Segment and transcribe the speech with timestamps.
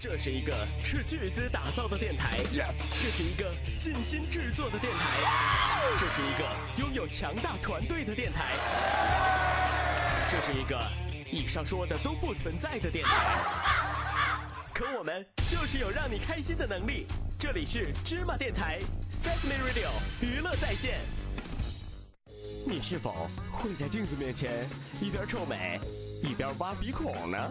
[0.00, 2.44] 这是一个斥巨资打造的电台，
[3.02, 5.18] 这是一个尽心制作的电台，
[5.98, 8.54] 这是一个拥有强大团队的电台，
[10.30, 10.80] 这是一个
[11.32, 13.12] 以上说的都不存在的电台。
[14.72, 17.04] 可我们就是有让你开心的能力。
[17.36, 19.90] 这里是芝麻电台，Sesame Radio
[20.20, 21.00] 娱乐在线。
[22.64, 24.68] 你是否会在镜子面前
[25.00, 25.80] 一边臭美？
[26.22, 27.50] 一边挖鼻孔呢，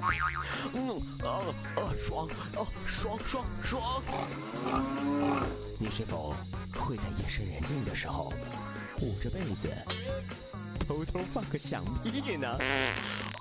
[0.74, 0.90] 嗯，
[1.24, 4.04] 哦哦，爽，哦爽爽爽。
[5.80, 6.36] 你是否
[6.74, 8.34] 会在夜深人静的时候
[9.02, 9.70] 捂着被子
[10.88, 12.58] 偷偷放个响屁呢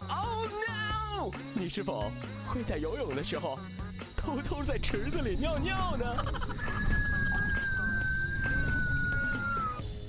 [0.09, 1.31] ？Oh no！
[1.55, 2.11] 你是否
[2.47, 3.59] 会在游泳的时候
[4.17, 6.07] 偷偷在池子里尿尿呢？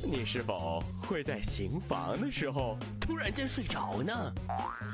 [0.09, 4.33] 你是否会在行房的时候突然间睡着呢？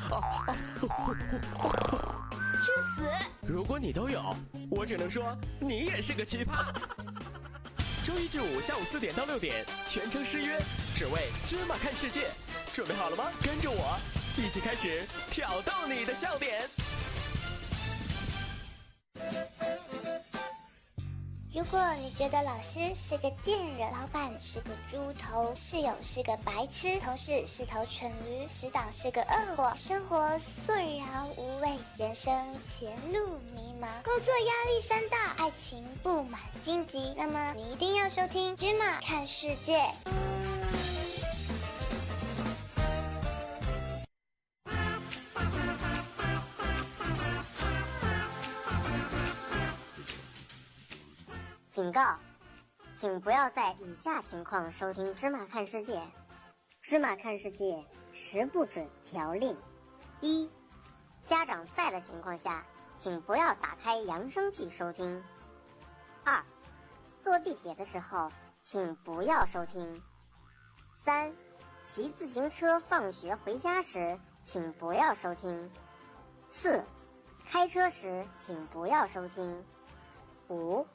[0.09, 0.58] 啊啊！
[2.58, 3.08] 去死！
[3.48, 4.36] 如果你都有，
[4.72, 6.66] 我只能说你也是个奇葩。
[8.03, 10.59] 周一至五下午四点到六点，全程失约，
[10.95, 12.31] 只为芝麻看世界。
[12.73, 13.25] 准备好了吗？
[13.44, 14.00] 跟着我
[14.36, 16.67] 一起开始挑逗你的笑点。
[21.54, 32.34] 如果你觉得老师是个贱人，老板是个猪头，室友是个白痴，同事是头蠢驴，死党是个恶果，生活索然无味，人生
[32.76, 39.78] 前路迷茫，工作压力山大，爱情布满荆棘，那么你一定要收听《芝麻看世界》。
[51.74, 52.20] 警告，
[52.96, 55.96] 请不要在以下情况收听《芝麻看世界》。
[56.82, 57.66] 《芝麻看世界》
[58.14, 59.58] 十不准条令：
[60.22, 60.48] 一、
[61.26, 62.64] 家长在的情况下，
[62.96, 65.20] 请不要打开扬声器收听；
[66.24, 66.46] 二、
[67.24, 70.00] 坐地铁的时候，请不要收听；
[70.94, 71.34] 三、
[71.86, 75.72] 骑自行车放学回家时，请不要收听；
[76.52, 76.83] 四、
[77.48, 79.64] 开车时，请不要收听；
[80.50, 80.86] 五。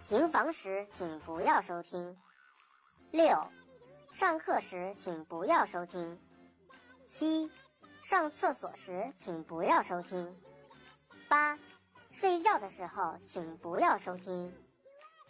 [0.00, 2.16] 行房时请不要收听。
[3.10, 3.46] 六，
[4.12, 6.18] 上课时请不要收听。
[7.06, 7.50] 七，
[8.02, 10.34] 上厕所时请不要收听。
[11.28, 11.58] 八，
[12.10, 14.50] 睡觉的时候请不要收听。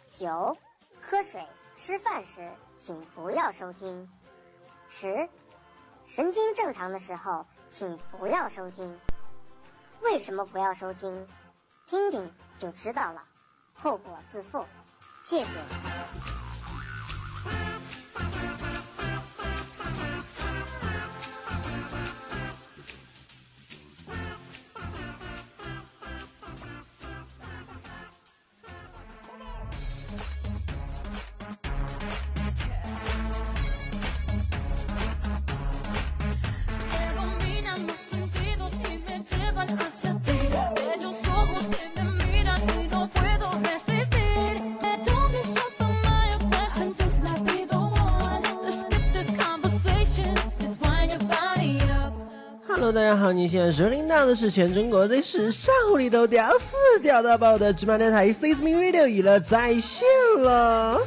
[0.09, 0.57] 九，
[1.01, 1.45] 喝水、
[1.75, 4.09] 吃饭时请不要收听。
[4.89, 5.27] 十，
[6.05, 8.99] 神经正常的时候请不要收听。
[10.01, 11.27] 为什么不要收听？
[11.85, 13.27] 听听就知道了。
[13.81, 14.63] 后果自负，
[15.23, 16.40] 谢谢。
[53.31, 60.05] 你现在收听到的是全中国最时尚、无厘头、屌丝、屌到爆的芝麻电台 s e a s Me Radio 娱乐在线
[60.37, 60.99] 了。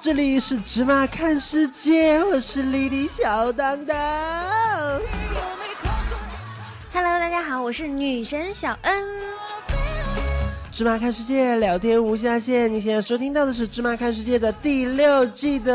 [0.00, 3.96] 这里是芝麻看世界，我是丽丽小当当。
[6.92, 9.04] Hello，大家好，我是女神小恩。
[10.72, 12.72] 芝麻看世界，聊天无下限。
[12.72, 15.72] 你现在收听到的是芝麻看世界的第六季的。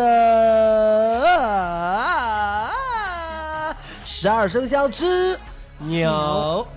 [4.12, 5.38] 十二生肖之
[5.78, 6.68] 牛，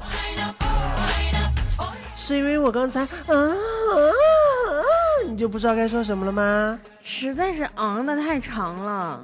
[2.14, 3.54] 是因为我刚才啊啊，
[5.26, 6.78] 你就不知道该说什么了吗？
[7.02, 9.18] 实在是昂的太长了。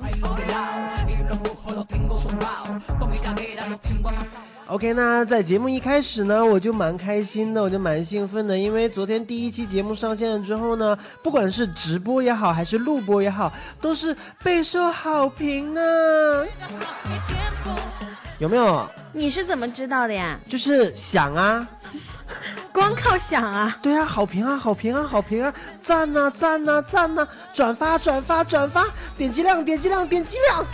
[4.69, 13.53] OK，那在节目一开始呢，我就蛮开心的，我就蛮兴奋的，因为昨天第一期节目上线了之后呢，不管是直播也好，还是录播也好，
[13.83, 15.81] 都是备受好评呢。
[18.39, 18.89] 有没有？
[19.13, 20.39] 你是怎么知道的呀？
[20.49, 21.67] 就是想啊，
[22.73, 23.77] 光靠想啊。
[23.83, 25.53] 对啊，好评啊，好评啊，好评啊，
[25.83, 28.87] 赞呐，赞呐，赞呐，转发，转发，转发，
[29.17, 30.65] 点击量，点击量，点击量。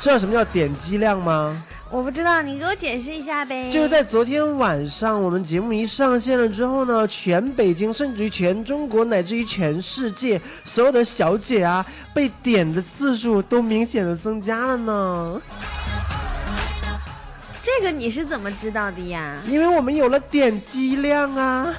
[0.00, 1.62] 知道什么叫点击量吗？
[1.90, 3.70] 我不知道，你给我解释一下呗。
[3.70, 11.84] 就是在昨天晚上，我们节目一上线了之后呢，全北京，甚至于全中国，乃至于全世界，所有的小姐啊，
[12.14, 15.40] 被点的次数都明显的增加了呢。
[17.62, 19.42] 这个你是怎么知道的呀？
[19.46, 21.74] 因为我们有了点击量啊。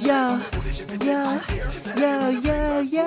[0.00, 0.40] 呀
[1.00, 1.40] 呀
[1.96, 2.52] 呀呀
[2.92, 3.04] 呀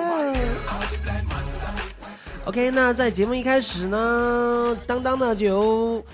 [2.44, 6.04] ！OK，那在节目一开始呢，当当呢就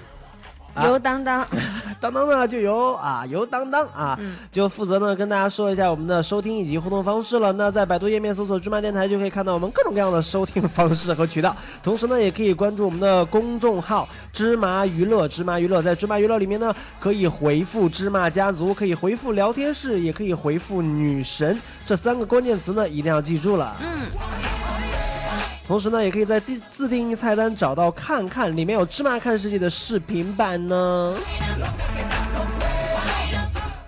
[0.83, 1.47] 由当当，
[2.01, 4.19] 当当呢就由啊由当当啊，
[4.51, 7.53] 就负责呢跟大家说一下我们的收听以及互动方式了。
[7.53, 11.55] 那在百度页面搜索“芝麻电台”就可以看到我们各种各样的收听方式和渠道。
[11.83, 15.29] 同时呢，也可以关注我们的公众号“芝麻娱乐”。
[15.29, 23.77] 芝麻娱乐在芝麻娱乐里面呢，可以回复“芝麻家族”，可以回复“聊天室”，也可以回复“女神”这三个关键词呢，一定要记住了。
[23.81, 24.94] 嗯。
[25.67, 31.15] 同时呢，也可以在自自定义菜单找到看看，里面有芝麻看世界的视频版呢。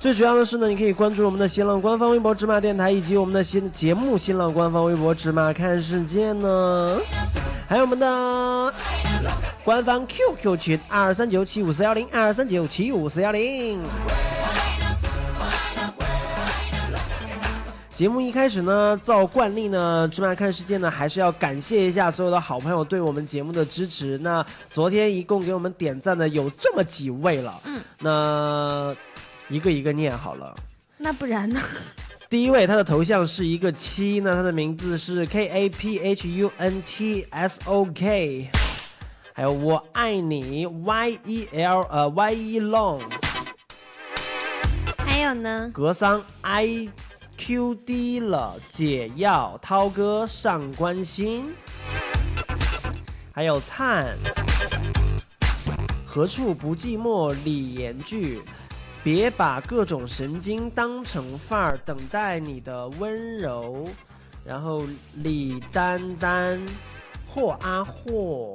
[0.01, 6.99] 最主要的是呢，你可以关注我们的新浪官方微博芝麻电台，以及我们的新节目新浪官方微博芝麻看世界呢。
[7.69, 8.75] 还有我们的
[9.65, 13.83] 官方 QQ 群二三九七五四幺零二三九七五四幺零。
[17.97, 24.19] 节目一开始呢，照惯例呢，芝麻看世界呢，还是要感谢一下所有的好朋友对我们节目的支持。
[24.19, 28.95] 那昨天一共给我们点赞的有这么几位了，嗯，那
[29.49, 30.55] 一个一个念好了。
[30.99, 31.59] 那不然呢？
[32.29, 38.51] 第一位，他的头像是一个七，那他的名字是 K A P H U N T S O K，
[39.33, 43.01] 还有我爱你 Y E L 呃 Y E Long，
[44.99, 45.71] 还有呢？
[45.73, 46.91] 格桑 I。
[47.37, 51.53] QD 了，解药，涛哥上关心，
[53.33, 54.17] 还有灿，
[56.07, 57.37] 何处不寂寞？
[57.45, 58.43] 李延剧，
[59.05, 63.87] 别把各种神经当成范儿，等待你的温柔。
[64.45, 64.83] 然后
[65.15, 66.61] 李丹丹，
[67.27, 68.53] 霍阿霍，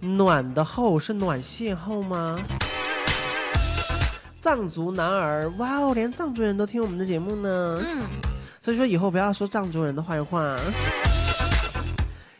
[0.00, 2.38] 暖的后是暖邂逅吗？
[4.46, 7.82] 藏族男儿，哇哦，连藏族人都听我们的节目呢。
[7.84, 8.06] 嗯，
[8.60, 10.56] 所以说以后不要说藏族人的坏话。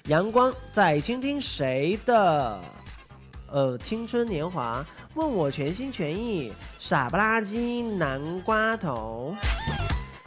[0.04, 2.60] 阳光在倾听谁的？
[3.50, 9.34] 呃，青春年华，问我全心全意，傻不拉几，南瓜头。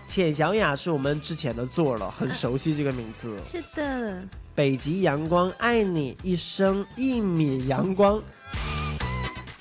[0.05, 3.37] 浅小雅是我们之前的座了，很熟悉这个名字。
[3.45, 4.21] 是的。
[4.53, 8.21] 北极阳光，爱你一生一米阳光。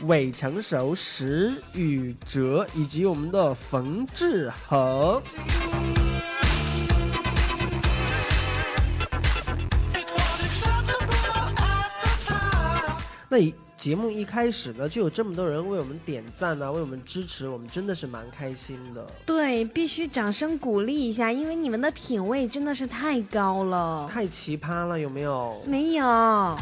[0.03, 5.21] 伪成熟石宇哲以及我们的冯志恒。
[13.29, 13.39] 那
[13.77, 19.07] 节目一开始呢，就有这么多人为我们点赞啊，为我们支持，我们真的是蛮开心的。
[19.27, 25.63] 对，必须掌声鼓励一下，因为你们的品味真的是太高了，太奇葩了，有没有？
[25.67, 26.57] 没有。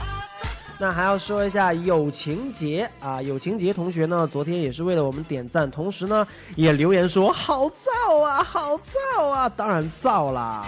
[0.79, 10.67] 那还要说一下友情节啊，友情节同学呢，昨天也是为了我们点赞，同时呢也留言说好燥啊，好燥啊，当然燥啦，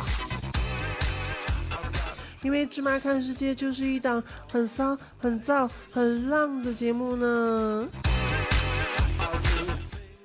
[2.43, 7.87] 因为芝麻看世界就是一档很骚、很燥、很浪的节目呢，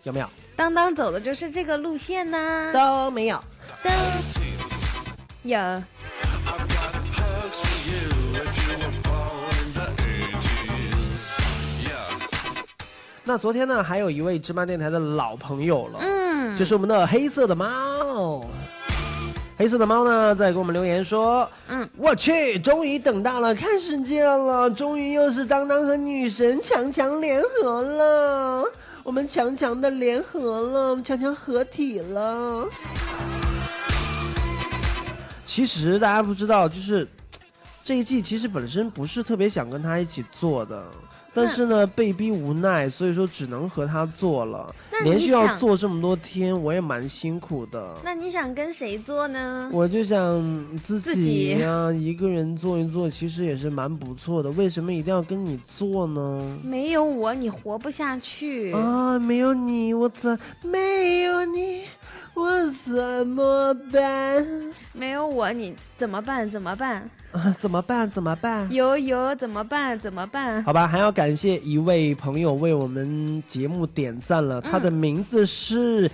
[0.04, 0.30] 有没有？
[0.56, 2.72] 当当走的就是这个路线呢？
[2.74, 3.44] 都没有，
[3.84, 3.90] 都
[5.44, 5.84] 有。
[13.26, 18.46] 那昨天呢，还有一位芝麻电台的老朋友了，嗯，就是我们的黑色的猫。
[19.58, 28.66] 黑色的猫呢，在给我们留言说，嗯，我去，终于等到了看世界了，终于又是当当和女神强强联合了，
[29.04, 32.68] 我们强强的联合了，强强合体了。
[35.46, 37.08] 其实大家不知道，就是
[37.86, 40.84] 这一季其实本身不是特别想跟他一起做的。
[41.36, 44.74] 但是呢，被逼无奈，所以说只能和他做了。
[45.04, 47.94] 连续要做这么多天，我也蛮辛苦的。
[48.04, 49.70] 那你想跟谁做呢？
[49.74, 54.50] 我就想自己呀， 一个人做一做，其实也是蛮不错的。
[54.52, 56.58] 为什么一定要跟你做呢？
[56.64, 59.18] 没有我，你活不下去啊！
[59.20, 61.82] 没有你，我怎没有你？
[62.34, 64.46] 我怎么办？
[64.92, 66.50] 没有我，你怎么办？
[66.50, 67.10] 怎么办？
[67.32, 68.10] 啊怎么办？
[68.10, 68.72] 怎么办？
[68.72, 69.98] 有有怎么办？
[70.00, 70.64] 怎么办？
[70.64, 74.60] 好吧，还要感谢一位朋友为我们节目点赞了。
[74.60, 76.10] 他的名字是，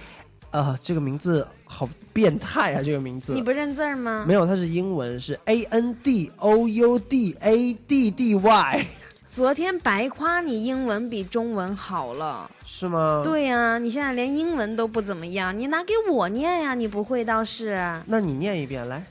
[0.52, 2.82] 呃，这个名字好变态啊！
[2.84, 4.26] 这个名字你不认字吗？
[4.28, 8.86] 没有，它是英文，是 A N D O U D A D D Y。
[9.32, 13.22] 昨天白夸你英文比中文好了，是吗？。
[13.24, 17.80] 对呀、你现在连英文都不怎么样，你拿给我念呀，你不会倒是。
[18.08, 19.06] 那你念一遍来。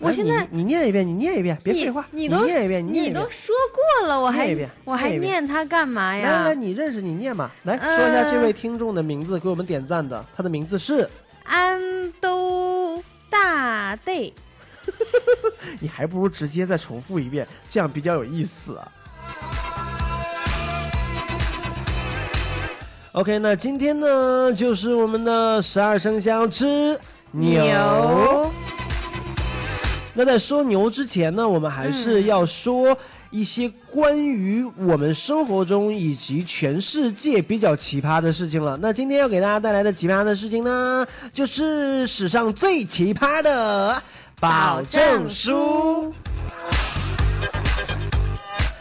[0.00, 3.30] 我现在你你念一遍，你念一遍，别废话，你都念一遍，你念一遍你都。
[3.30, 7.50] 说过了，我还念一遍我还念它干嘛呀来来，你认识你念嘛。
[7.62, 11.08] 来呃说一下这位听众的名字，给我们点赞的，他的名字是，
[11.44, 14.30] 安都大队。
[15.80, 18.92] 你还不如直接再重复一遍，这样比较有意思啊。
[23.18, 26.96] OK，那今天呢，就是我们的十二生肖之
[27.32, 28.48] 牛。
[30.14, 32.96] 那在说牛之前呢，我们还是要说
[33.32, 38.78] 一些关于我们生活中以及全世界比较奇葩的事情了。
[38.80, 44.00] 那今天要给大家带来的奇葩的事情呢，就是史上最奇葩的
[44.38, 46.14] 保证书。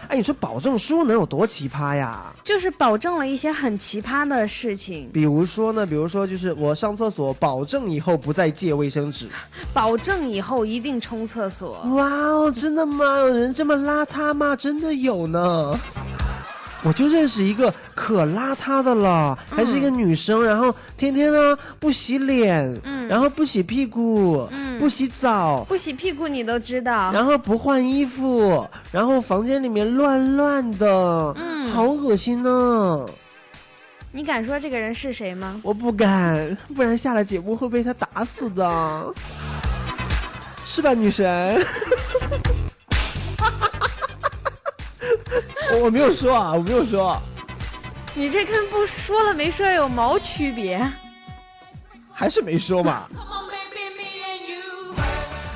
[0.07, 2.33] 哎，你说保证书能有多奇葩呀？
[2.43, 9.27] 就是保证了一些很奇葩的事情，比如说呢，比如说就是我上厕所，保证以后不再借卫生纸。
[9.73, 11.81] 保证以后一定冲厕所。
[11.95, 13.17] 哇哦，真的吗？
[13.17, 14.55] 有人这么邋遢吗？
[14.55, 15.77] 真的有呢。
[16.83, 33.05] 我就认识一个可邋遢的了，还是一个女生，然后天天呢不洗脸，嗯然后不洗屁股，嗯不洗澡，不洗屁股你都知道，然后不换衣服，然后房间里面乱乱的，嗯好恶心呢。
[34.11, 35.59] 你敢说这个人是谁吗？
[35.63, 39.13] 我不敢，不然下了节目会被他打死的，
[40.65, 41.59] 是吧，女神？
[45.71, 47.19] 我我没有说啊，我没有说，
[48.15, 50.85] 你这跟不说了没说有毛区别？
[52.13, 53.07] 还是没说嘛。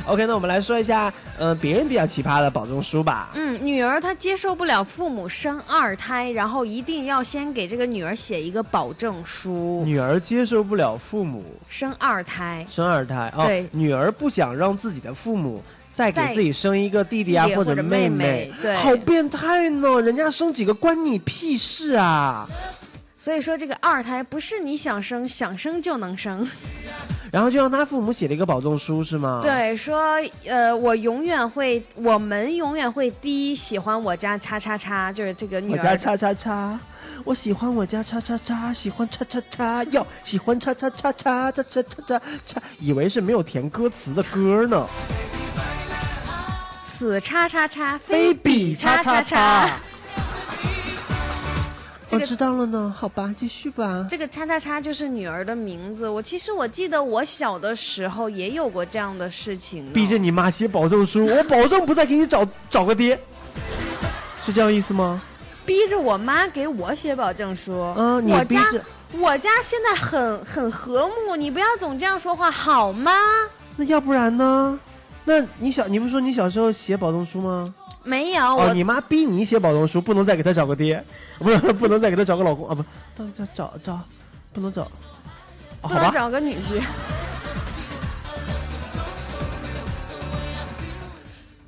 [0.08, 3.30] OK，那我们来说一下，呃，别人比较奇葩的保证书吧。
[3.36, 9.84] 嗯，女儿她接受不了父母生二胎，然后一定要先给这个女儿写一个保证书。
[9.86, 20.02] 女儿接受不了父母生二胎，生二胎哦对，女儿不想让自己的父母再给自己生一个弟弟啊或者妹妹妹对好变态呢！
[20.02, 22.48] 人家生几个关你屁事啊！
[23.18, 26.48] 所以说这个二胎不是你想生想生就能生。
[27.32, 35.78] 然后就让他父母写了一个保证书是吗？，对，说呃，我永远会，我们永远会第一喜欢我家叉叉叉，就是这个女儿。
[35.78, 36.78] 我家叉叉叉，
[37.24, 44.86] 我喜欢我家叉叉叉，喜欢叉叉叉，要喜欢叉叉叉叉叉叉叉叉叉，以为是没有填歌词的歌呢。
[46.84, 49.80] 此叉叉叉非彼叉叉叉叉。
[52.08, 54.06] 这个我知道了呢，好吧，继续吧。
[54.10, 56.10] 这个叉叉叉就是女儿的名字。
[56.10, 59.92] 我其实我记得我小的时候也有过这样的事情呢。
[59.94, 63.18] 逼着你妈写保证书，我保证不再给你找 找个爹，
[64.46, 65.22] 是这样意思吗？
[65.66, 67.72] 逼着我妈给我写保证书。
[67.96, 68.84] 嗯你我家逼着
[69.14, 73.14] 我家现在很很和睦，你不要总这样说话好吗？
[73.78, 74.78] 那要不然呢？
[75.24, 77.74] 那你小，你不是说你小时候写保证书吗？
[78.04, 81.04] 没有，哦，我你妈逼你写保证书，不能再给她找个爹，
[81.38, 82.82] 不是不能再给她找个老公啊，不，
[83.16, 84.00] 到底找找找，
[84.52, 84.82] 不能找，
[85.82, 86.82] 哦不能吧，找个女婿。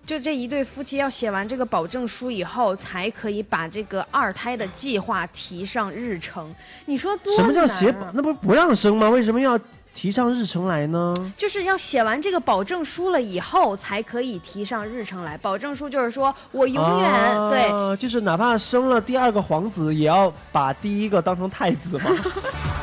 [0.06, 6.54] 就这一对夫妻要写完这个保证书以后，才可以把这个二胎的计划提上日程。
[6.86, 8.12] 你说多什么叫难写啊？
[8.14, 9.10] 那不是不让生吗？
[9.10, 9.58] 为什么要
[9.94, 11.14] 提上日程来呢？
[11.38, 15.38] 就是要写完这个保证书了以后，才可以提上日程来。
[15.38, 22.06] 保证书就是说我永远、啊对，就是哪怕生了第二个皇子，也要把第一个当成太子嘛。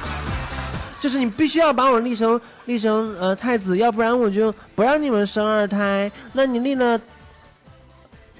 [1.00, 6.10] 就是你必须要把我立成立成呃太子，要不然我就不让你们生二胎。
[6.32, 7.00] 那你立了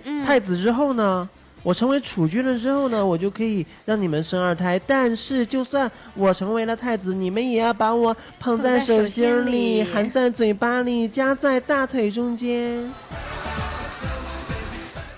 [0.05, 1.29] 嗯，太子之后呢，
[1.63, 4.81] 我成为储君了之后呢，我就可以让你们生二胎。
[4.87, 12.91] 但是就算我成为了太子，你们也要把我捧在手心心里，里含在嘴巴里，夹在大腿中间。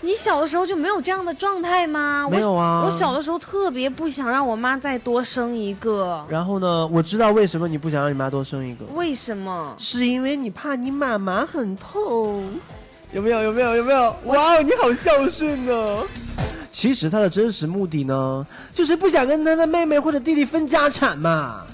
[0.04, 2.26] 你小的时候就没有这样的状态吗？
[2.28, 9.76] 没有啊我，我小的时候特别不想让我妈再多生一个，然后呢，我知道为什么你不想让你妈多生一个，为什么？
[9.78, 12.42] 是因为你怕你妈妈很痛。
[13.12, 13.42] 有没有？
[13.42, 13.76] 有没有？
[13.76, 14.16] 有没有？
[14.24, 16.02] 哇哦，你好孝顺呢。
[16.70, 21.66] 其实他的真实目的呢，就是不想跟他的妹妹或者弟弟分家产嘛。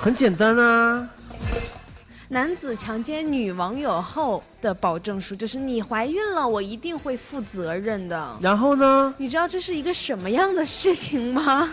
[0.00, 1.08] 很简单啊。
[2.28, 8.36] 男子强奸女网友后的保证书，就是你怀孕了，我一定会负责任的。
[8.40, 11.68] 然后呢，你知道这是一个什么样的事情吗？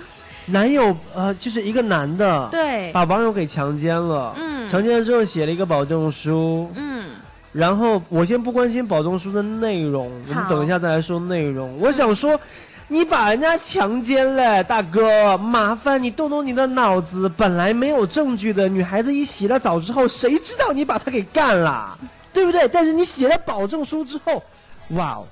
[0.45, 7.05] 男友呃，就是一个男的，，对，把网友给强奸了，嗯强奸了之后写了一个保证书，嗯，
[7.53, 11.77] 然后我先不关心保证书的内容，我们等一下再来说内容。
[11.79, 12.39] 我想说，
[12.88, 17.29] 你把人家强奸了，大哥，麻烦你动动你的脑子。
[17.36, 21.98] 本来没有证据的，女孩子一洗了澡之后，谁知道你把她给干了，
[22.31, 22.67] 对不对？
[22.67, 24.41] 但是你写了保证书之后，
[24.89, 25.27] 哇哦，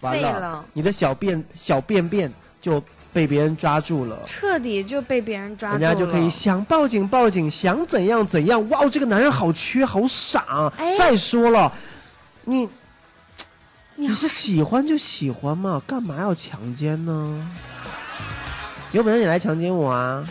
[0.00, 4.22] 完了，了你的小便小便便就被别人抓住了。
[4.26, 5.92] 彻底就被别人抓住了人。
[5.92, 8.68] 家就可以想报警报警，想怎样怎样。
[8.70, 10.72] 哇哦，这个男人好缺好傻。
[10.78, 11.72] 哎再说了，
[12.44, 12.68] 你
[13.96, 17.50] 你是喜欢就喜欢嘛，干嘛要强奸呢？
[18.92, 20.26] 有本事你来强奸我啊！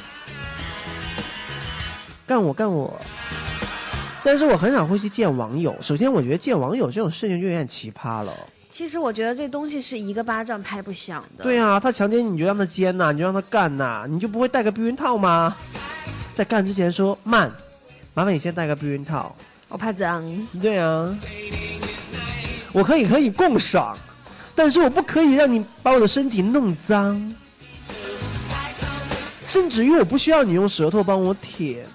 [2.27, 2.99] 干我干我！
[4.23, 5.75] 但是我很少会去见网友。
[5.81, 8.31] 首先，我觉得见网友这种事情就有点奇葩了。
[8.71, 11.43] 其实我觉得这东西是一个巴掌拍不响的。
[11.43, 15.53] 对啊，他强奸你，你就让他奸呐、你就让他干呐、你就不会戴个避孕套吗？
[16.33, 17.51] 在干之前说慢，
[18.13, 19.35] 麻烦你先戴个避孕套。
[19.67, 20.23] 我怕脏。
[20.61, 21.13] 对啊，
[22.71, 23.97] 我可以可以共赏，
[24.55, 27.35] 但是我不可以让你把我的身体弄脏，
[29.45, 31.85] 甚至于我不需要你用舌头帮我舔。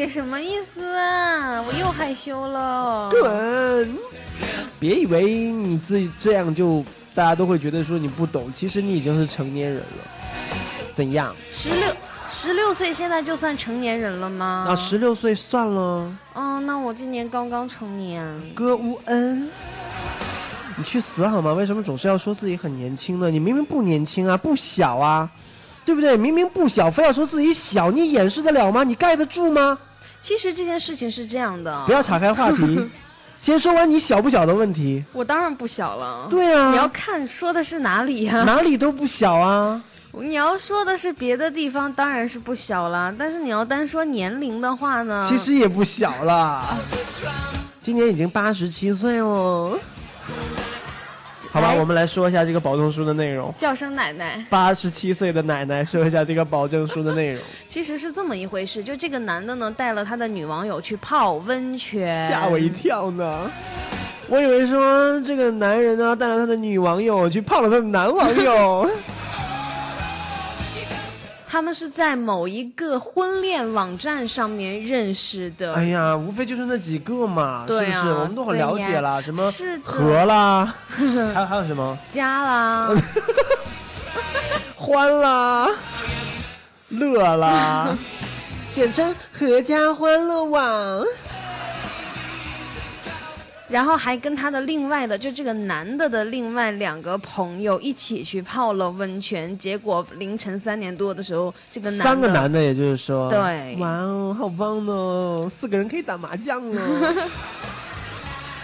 [0.00, 1.60] 咦，什么意思啊？
[1.60, 3.10] 我又害羞了。
[3.10, 3.98] 滚！
[4.78, 6.82] 别以为你自己这样就
[7.14, 9.84] 大家都会觉得说你不懂，其实你已经是成年人了。
[10.94, 11.36] 怎样？
[11.50, 11.94] 十六
[12.28, 14.64] 十六岁现在就算成年人了吗？
[14.70, 18.24] 啊，十六岁算了，嗯，那我今年刚刚成年。
[18.54, 19.50] 哥乌恩。
[20.78, 21.52] 你去死好吗？
[21.52, 23.30] 为什么总是要说自己很年轻呢？
[23.30, 25.28] 你明明不年轻啊，不小啊，
[25.84, 26.16] 对不对？
[26.16, 28.82] 明明不小，非要说自己小，你掩饰得了吗？
[28.82, 29.78] 你盖得住吗？
[30.22, 32.88] 其实这件事情是这样的，不要岔开话题，
[33.40, 35.02] 先说完你小不小的问题。
[35.12, 36.26] 我当然不小了。
[36.30, 39.82] 对啊，你要看说的是哪里呀、哪里都不小啊。
[40.12, 43.14] 你要说的是别的地方，当然是不小了。
[43.16, 46.76] 但是你要单说年龄的话呢，其实也不小了，
[47.80, 49.78] 今年已经八十七岁了。
[51.52, 53.52] 好吧，我们来说一下这个保证书的内容。
[53.58, 54.44] 叫声奶奶。
[54.48, 63.50] 八十七岁的奶奶说一下这个保证书的内容，其实是这么一回事，就这个男的呢，带了他的女网友去泡温泉，吓我一跳呢。
[64.28, 68.88] 我以为说这个男人呢带了他的女网友去泡了他的男网友，
[71.50, 75.74] 他们是在某一个婚恋网站上面认识的。
[75.74, 78.14] 哎呀，无非就是那几个嘛，对啊是不是？
[78.14, 80.72] 我们都很了解啦，什么是的和啦，
[81.34, 82.88] 还有还有什么家啦，
[84.76, 85.66] 欢啦、
[86.88, 87.98] 乐啦，
[88.72, 91.04] 简称合家欢乐网。
[93.70, 107.26] 然后还跟他的另外的，就这个男的的另外两个朋友一起去泡了温泉，结果凌晨三点多的时候，这个男的三个男的，也就是说，对哇哦，好棒哦，四个人可以打麻将哦。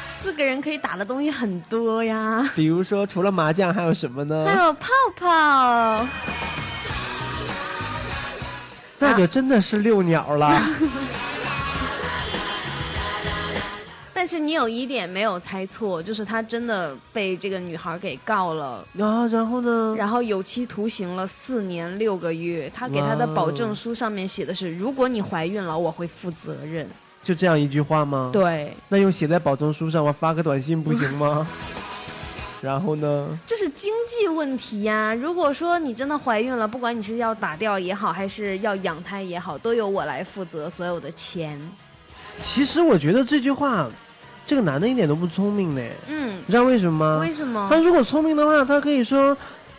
[0.02, 4.60] 四个人可以打的东西很多呀，比如说，除了麻将还有什么呢还？
[4.60, 6.06] 有泡泡。
[8.98, 10.60] 那就真的是遛鸟了。
[14.26, 19.94] 但是你有一点没有猜错，就是他真的被这个女孩给告了，然后，然后呢？
[19.96, 22.68] 然后有期徒刑了四年六个月。
[22.74, 26.84] 他给他的保证书上面写的是，如果你怀孕了，我会负责任。
[27.22, 28.30] 就这样一句话吗？。
[28.32, 31.46] 对，那用写在保证书上，我发个短信不行吗？
[32.60, 33.38] 然后呢？
[33.46, 35.14] 这是经济问题呀。
[35.14, 41.56] 如果说你真的怀孕了，不管你是要打掉也好，还是要养胎也好，都由我来负责所有的钱。
[42.42, 43.88] 其实我觉得这句话，
[44.46, 45.82] 这个男的一点都不聪明呢。
[46.08, 47.18] 嗯，你知道为什么吗？
[47.20, 47.76] 为什么他？
[47.76, 49.36] 如果聪明的话，他可以说，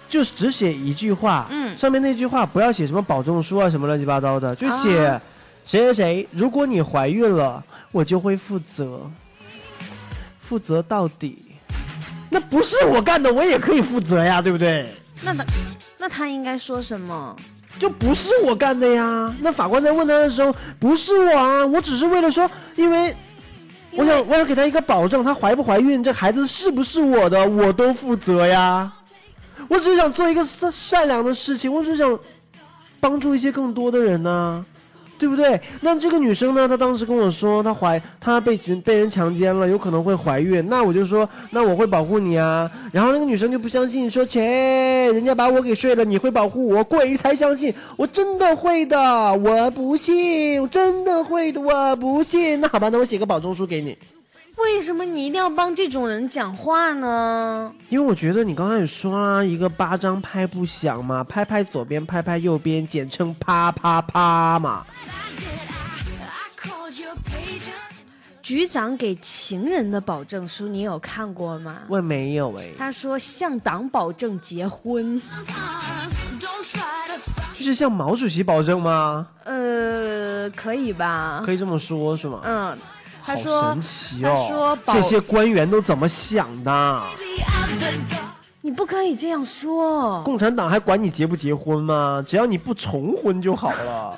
[0.09, 5.21] 就是只写一句话，嗯上面那句话不要写什么保证书啊，什么乱七八糟的，就写啊
[5.65, 9.09] 谁谁谁，如果你怀孕了，我就会负责，
[10.39, 11.45] 负责到底。
[12.29, 14.85] 那不是我干的，我也可以负责呀，对不对？
[15.23, 15.45] 那他
[15.97, 17.35] 那他应该说什么？
[17.79, 19.33] 就不是我干的呀。
[19.39, 23.15] 那法官在问他的时候，不是我啊，我只是为了说，因为
[23.95, 28.91] 我想我想给她一个保证，她怀不怀孕，这孩子是不是我的，我都负责呀。
[29.67, 32.19] 我只是想做一个善善良的事情，我只是想
[32.99, 34.65] 帮助一些更多的人呢、
[35.19, 35.59] 对不对？
[35.81, 40.65] 那这个女生呢，她当时跟我说，她怀她被被人强奸了，有可能会怀孕。
[40.69, 42.69] 那我就说，那我会保护你啊。
[42.91, 44.41] 然后那个女生就不相信，说切，
[45.11, 46.83] 人家把我给睡了，你会保护我？
[46.83, 48.97] 鬼才相信，我真的会的，
[49.35, 52.61] 我不信，我真的会的，我不信。
[52.61, 53.97] 那好吧，那我写个保证书给你。
[54.57, 57.73] 为什么你一定要帮这种人讲话呢？
[57.89, 64.85] 因为我觉得你刚才也说啦，一个巴掌拍不响嘛，拍拍左边，拍拍右边，简称啪啪啪嘛。
[68.41, 71.79] 局长给情人的保证书，你有看过吗？
[71.89, 75.21] 我没有哎，他说向党保证结婚，
[77.53, 79.27] 就是向毛主席保证吗？
[79.43, 81.43] 呃，可以吧？
[81.45, 82.39] 可以这么说，是吗？
[82.43, 82.77] 嗯，
[83.27, 84.79] 他好说神奇他哦说！
[84.93, 87.03] 这些官员都怎么想的？
[88.61, 90.23] 你不可以这样说。
[90.23, 92.23] 共产党还管你结不结婚吗？
[92.25, 94.17] 只要你不重婚就好了。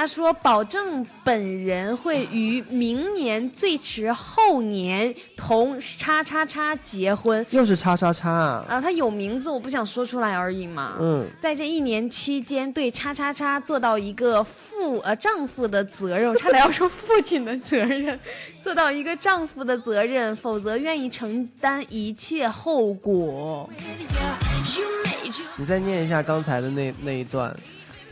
[0.00, 7.44] 他说保证本人会于明年最迟后年同叉叉叉结婚。
[7.50, 8.64] 又是叉叉叉啊！
[8.66, 10.96] 啊，他有名字，我不想说出来而已嘛。
[10.98, 18.18] 嗯，在这一年期间，对叉叉叉做到一个父呃丈夫的责任，我差点要说父亲的责任，
[18.62, 23.68] 做到一个丈夫的责任，否则愿意承担一切后果。
[25.58, 27.54] 你再念一下刚才的那那一段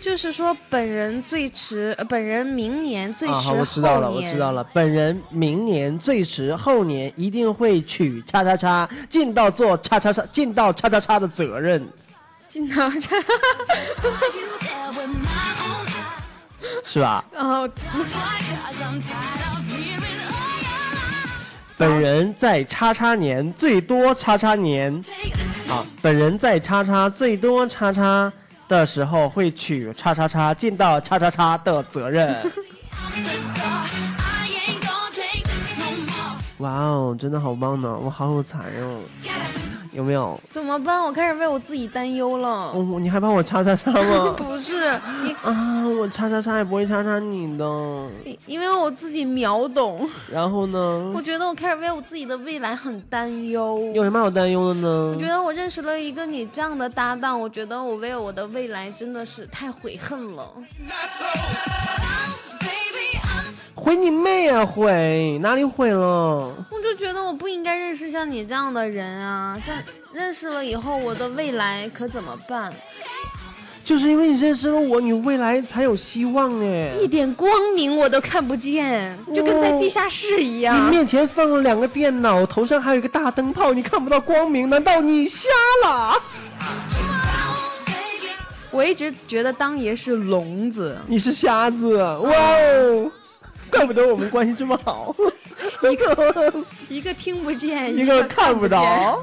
[0.00, 4.62] 就是说，本人最迟，呃本人明年最好，我知道了，我知道了。
[4.72, 11.86] 本人明年最迟后年一定会娶叉叉叉，尽到做叉叉叉，尽到叉叉叉的责任，
[12.46, 13.16] 尽到叉，
[16.84, 17.24] 是吧？
[21.76, 24.92] 本人在叉叉年最多叉叉年
[25.68, 28.32] 啊，本人在叉叉最多叉叉
[28.68, 32.36] 的时候会取叉叉叉，尽到叉叉叉的责任。
[36.58, 37.96] 哇哦，真的好棒呢！
[37.96, 39.00] 我好有才哦，
[39.98, 40.40] 有没有？
[40.52, 41.02] 怎么办？
[41.02, 42.70] 我开始为我自己担忧了。
[42.72, 44.32] 哦，你害怕我叉叉叉吗？
[44.38, 44.74] 不是
[45.24, 47.64] 你，啊，我叉叉叉也不会叉叉你的。
[48.46, 51.20] 因为我自己秒懂，然后呢我？
[51.20, 53.90] 觉得我开始为我自己的未来很担忧。
[53.92, 55.26] 有什么好担忧的呢我觉？
[55.26, 60.48] 得我认识了一个你这样的搭档，我觉得我为我的未来真的是太悔恨了。
[63.78, 64.66] 毁你妹啊！
[64.66, 66.52] 毁哪里毁了？
[66.68, 69.56] 我就觉得我不应该认识像你这样的人啊！
[69.64, 69.72] 像
[70.12, 72.72] 认识了以后，我的未来可怎么办？
[73.84, 76.92] 就是因为你认识了我，你未来才有希望哎。
[77.00, 80.90] 一点光明我都看不见，就跟在地下室一样你。
[80.90, 84.68] 面前放了两个电脑，头上还有一个大灯泡，你看不到光明？
[84.68, 85.48] 难道你瞎
[85.86, 86.20] 了？
[88.70, 91.96] 我一直觉得当爷是聋子，你是瞎子？
[91.96, 93.10] 哇哦，
[93.70, 95.14] 怪不得我们关系这么好，
[95.90, 96.54] 一个
[96.88, 98.66] 一个听不见， 一个看不。
[98.68, 99.22] 着。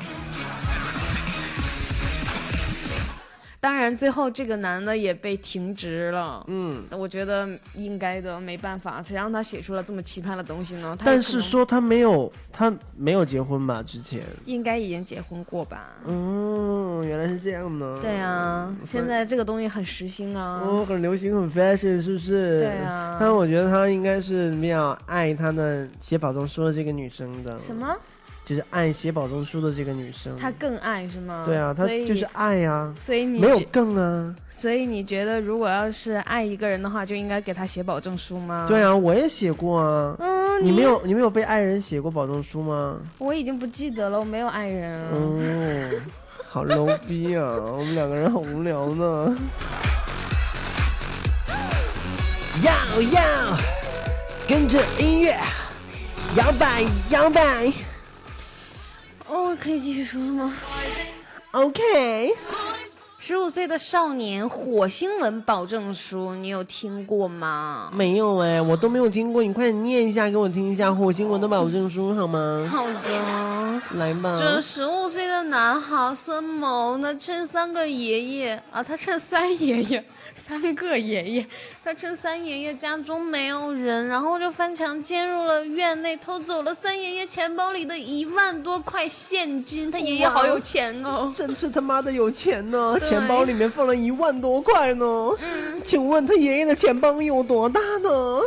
[3.65, 6.45] 当然，最后这个男的也被停职了。
[6.47, 10.95] 嗯，我觉得应该的，没办法，谁让他写出了这么奇葩的东西呢？
[11.03, 13.81] 但是说他没有，他没有结婚吧？
[13.81, 15.93] 之前，应该已经结婚过吧？
[16.05, 17.97] 嗯，原来是这样呢。
[17.99, 20.61] 对啊，现在这个东西很时兴啊。
[20.63, 22.59] 哦，很流行，很 fashion，是不是？
[22.59, 27.57] 对啊但是我觉得他应该是比较爱他的写保证书的这个女生的。
[27.57, 27.75] 什？
[27.75, 27.97] 么？
[28.45, 30.37] 就是爱写保证书的这个女生。
[30.37, 31.43] 她更爱是吗？
[31.43, 34.35] 对啊，她就是爱呀、所以你没有更啊。
[34.47, 38.65] 所以你觉得，如果要是爱一个人的话，就应该给他写保证书吗？
[38.69, 40.15] 对啊，我也写过啊。
[40.19, 42.97] 嗯，你没有，你没有被爱人写过保证书吗？
[43.17, 45.07] 我已经不记得了，我没有爱人啊。
[45.11, 46.01] 哦，
[46.47, 47.43] 好 low 逼啊！
[47.43, 49.35] 我们两个人好无聊呢。
[52.63, 53.21] 要要，
[54.47, 55.35] 跟着音乐
[56.37, 57.73] 摇摆摇摆。
[59.35, 60.53] 哦，可以继续说了吗
[61.51, 62.33] ？OK，
[63.17, 67.91] 十五岁的少年火星文保证书，你有听过吗？
[67.93, 72.65] 没有哎、我都没有听过，你快点念一下给我听一下火星文的保证书好吗？
[72.71, 73.81] 好的。
[73.95, 74.37] 来吧。
[74.39, 80.05] 这十五岁的男孩孙某，他趁三个爷爷啊，他趁三爷爷，
[80.37, 81.45] 三个爷爷，
[81.81, 89.89] 他趁三爷爷家中没有人，然后就翻墙进入了院内，偷走了三爷爷钱包里的一万多块现金。
[89.89, 91.31] 他爷爷好有钱哦。
[91.35, 92.97] 真是他妈的有钱呢！
[92.99, 95.05] 对钱包里面放了一万多块呢。
[95.05, 98.41] 嗯，请问他爷爷的钱包有多大呢？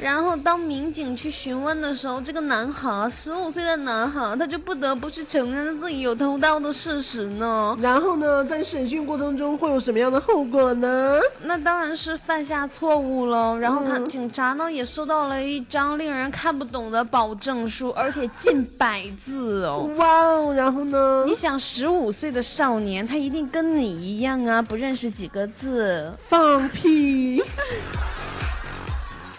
[0.00, 7.76] 然后当民警去询问的时候，这个男孩，十五岁的男孩，他就不得不去承认自己有偷盗的事实呢。
[7.80, 11.18] 然后呢，在审讯过程中会有什么样的后果呢？
[11.42, 13.58] 那当然是犯下错误了。
[13.58, 19.90] 然后他、警察呢也收到了一张令人看不懂的保证书，而且近百字哦。
[19.96, 21.34] 哇哦，然后呢你？
[21.38, 26.12] 想，十五岁的少年，他一定跟你一样啊，不认识几个字。
[26.28, 27.40] 放屁！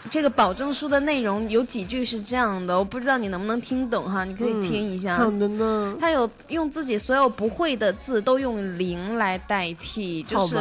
[0.10, 5.17] 这个保证书的内容有几句是这样的，我不知道你能不能听懂哈，你可以听一下。
[5.17, 5.95] 好的呢。
[6.00, 10.58] 他有用自己所有不会的字都用零来代替，就是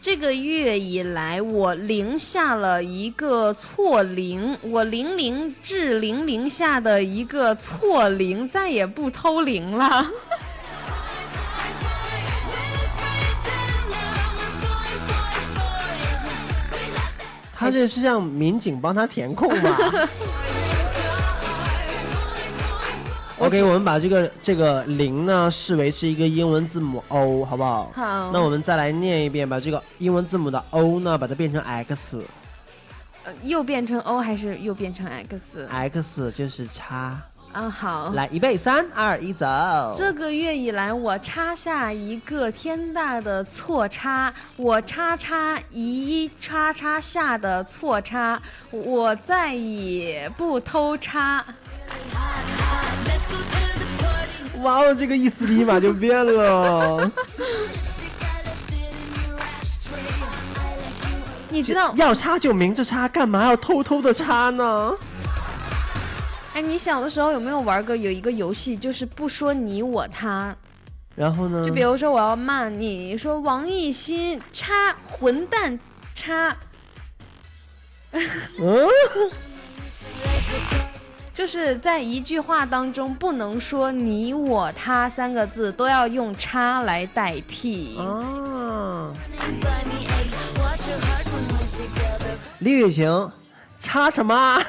[0.00, 10.06] 这个月以来我零下了一个错零，我零零至零零下的一个错零，再也不偷零了。
[17.58, 19.76] 他这是让民警帮他填空吗？
[23.40, 27.90] OK，我们把这个这个零呢视为是一个英文字母 O，好不好？
[27.94, 28.30] 好。
[28.32, 32.20] 那我们再来念一遍，把这个英文字母的 O 呢，把它变成 X。
[33.24, 37.20] 呃，又变成 O 还是又变成 X？X 就是叉。
[37.52, 39.46] 啊，好，来，预备，三二一，走。
[39.96, 51.44] 这个月以来，我插下一个天大的错叉，我叉叉一叉叉下的错叉，我再也不偷叉。
[54.60, 57.10] 哇哦，这个意思立马就变了。
[61.48, 64.92] 你知道，要插就明着插，干嘛要偷偷的插呢？
[66.58, 70.52] 哎，你小的时候有没有玩过有一个游戏，就是不说你我他，
[71.14, 71.64] 然后呢？
[71.64, 74.74] 就比如说我要骂你说王艺兴叉
[75.06, 75.78] 混蛋
[76.16, 76.56] 叉，
[78.10, 78.88] 嗯，
[81.32, 87.94] 就是在一句话当中不能说你我他三个字，都要用叉来代替。
[87.98, 89.14] 哦，
[92.58, 93.30] 李雨晴，
[93.78, 94.60] 叉什么？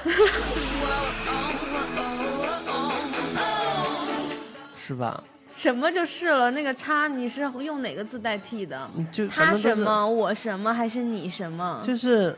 [4.89, 5.23] 是吧？
[5.51, 6.49] 什么就是了？
[6.49, 8.89] 那个叉你是用哪个字代替的？
[9.11, 11.79] 就他什么我什么还是你什么？
[11.85, 12.35] 就是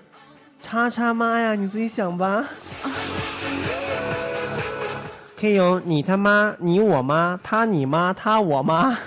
[0.59, 2.45] 叉叉妈呀，你自己想吧。
[5.39, 8.97] 可以有你他妈、你我妈、他你妈、他我妈。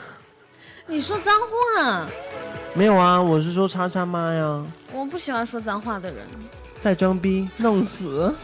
[0.86, 2.06] 你说脏话？
[2.72, 4.64] 没有啊，我是说叉叉妈呀。
[4.90, 6.16] 我不喜欢说脏话的人。
[6.80, 8.34] 在装逼，弄死。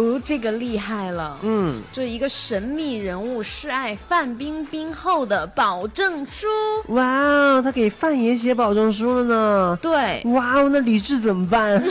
[0.00, 1.38] 哦，这个厉害了。
[1.42, 6.46] 嗯，这一个神秘人物示爱范冰冰后的保证书。
[6.88, 9.78] 哇哦，他给范爷写保证书了呢。
[9.82, 10.22] 对。
[10.32, 11.82] 哇哦，那李智怎么办？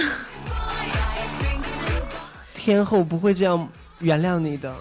[2.56, 3.68] 天后不会这样
[4.00, 4.74] 原谅你的。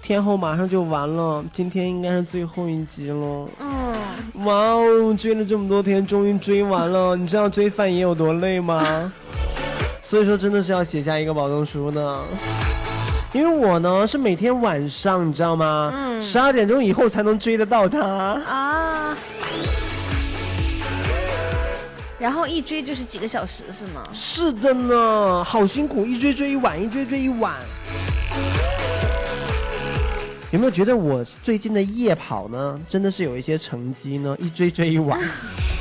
[0.00, 3.48] 天后马上就完了，今天应该是最后一集了。
[3.60, 3.94] 嗯。
[4.44, 7.14] 哇哦，追了这么多天，终于追完了。
[7.14, 9.12] 你知道追范爷有多累吗？
[10.12, 12.20] 所以说，真的是要写下一个保证书呢。
[13.32, 15.90] 因为我呢是每天晚上，你知道吗？
[15.90, 16.22] 嗯。
[16.22, 17.98] 十二点钟以后才能追得到他。
[17.98, 19.16] 啊。
[22.18, 24.02] 然后一追就是几个小时，是吗？
[24.12, 27.54] 是的呢，好辛苦，一追追一晚，一追追一晚。
[30.50, 34.36] 有没有觉得我最近的夜跑呢，真的是有一些成绩呢？
[34.38, 35.18] 一追追一晚。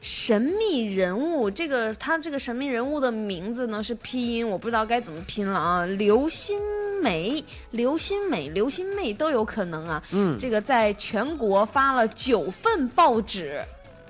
[0.00, 5.84] 神秘人物，这个他这个神秘人物的名字呢是拼音，我不知道该怎么拼了啊。
[5.86, 6.58] 刘心
[7.02, 10.02] 梅、刘心美、刘心妹都有可能啊。
[10.12, 13.60] 嗯，这个在全国发了九份报纸，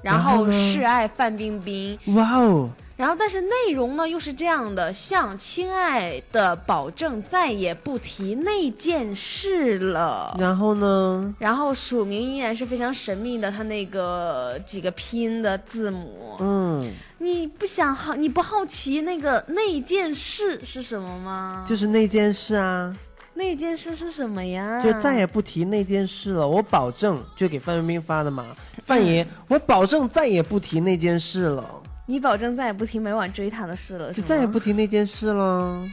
[0.03, 1.99] 然后示爱范冰冰。
[2.15, 2.71] 哇哦！
[2.99, 10.37] 然后，但是内容呢又是这样的，向亲爱的保证再也不提那件事了。
[10.37, 11.33] 然后呢？
[11.39, 16.37] 然后署名依然是非常神秘的，他那个几个拼音的字母。
[16.41, 18.17] 嗯，你不想好？
[18.17, 21.65] 你不好奇那个那件事是什么吗？
[21.69, 22.93] 就是那件事啊。
[23.35, 24.81] 那件事是什么呀？
[24.83, 26.49] 就再也不提那件事了。
[26.49, 28.45] 我保证，就给范冰冰发的嘛。
[28.85, 31.65] 范爷， 我保证再也不提那件事了。
[32.11, 35.87] 你保证再也不提每晚追他的事了，就再也不提那件事了。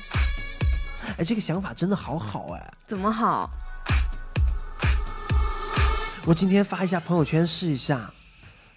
[1.18, 2.74] 哎，这个想法真的好好哎！
[2.88, 3.50] 怎么好？
[6.26, 8.10] 我今天发一下朋友圈试一下，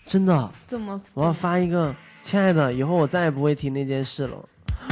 [0.04, 0.50] 真的。
[0.66, 1.00] 怎么？
[1.14, 4.36] 我要发一个，亲爱的，以后我再也不会提那件事了。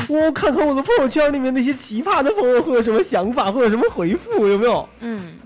[0.08, 4.88] 我看看我的朋友圈里面那些奇葩的朋友会有什么想法，会有什么回复，有没有？
[5.00, 5.36] 嗯。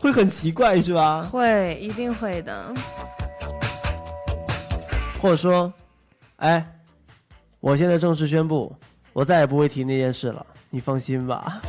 [0.00, 1.22] 会很奇怪是吧？
[1.22, 2.74] 会，一定会的。
[5.22, 5.72] 或者说。
[6.38, 6.64] 哎，
[7.58, 8.72] 我现在正式宣布，
[9.12, 10.46] 我再也不会提那件事了。
[10.70, 11.60] 你放心吧。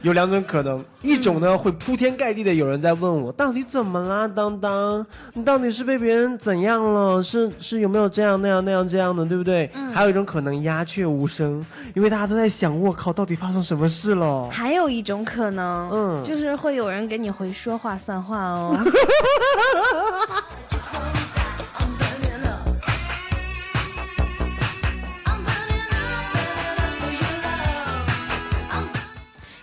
[0.00, 7.22] 有两种可能，一种呢会铺天盖地的有人在问我到底怎么啦，当当，你到底是被别人怎样了？
[7.22, 9.70] 是是有没有这样那样那样这样的，对不对？
[9.74, 9.92] 嗯。
[9.92, 14.48] 还有一种可能鸦雀无声，因为大家都在想，我靠，到底发生什么事了？
[14.50, 18.76] 还有一种可能，嗯，就是会有人给你回说话算话哦。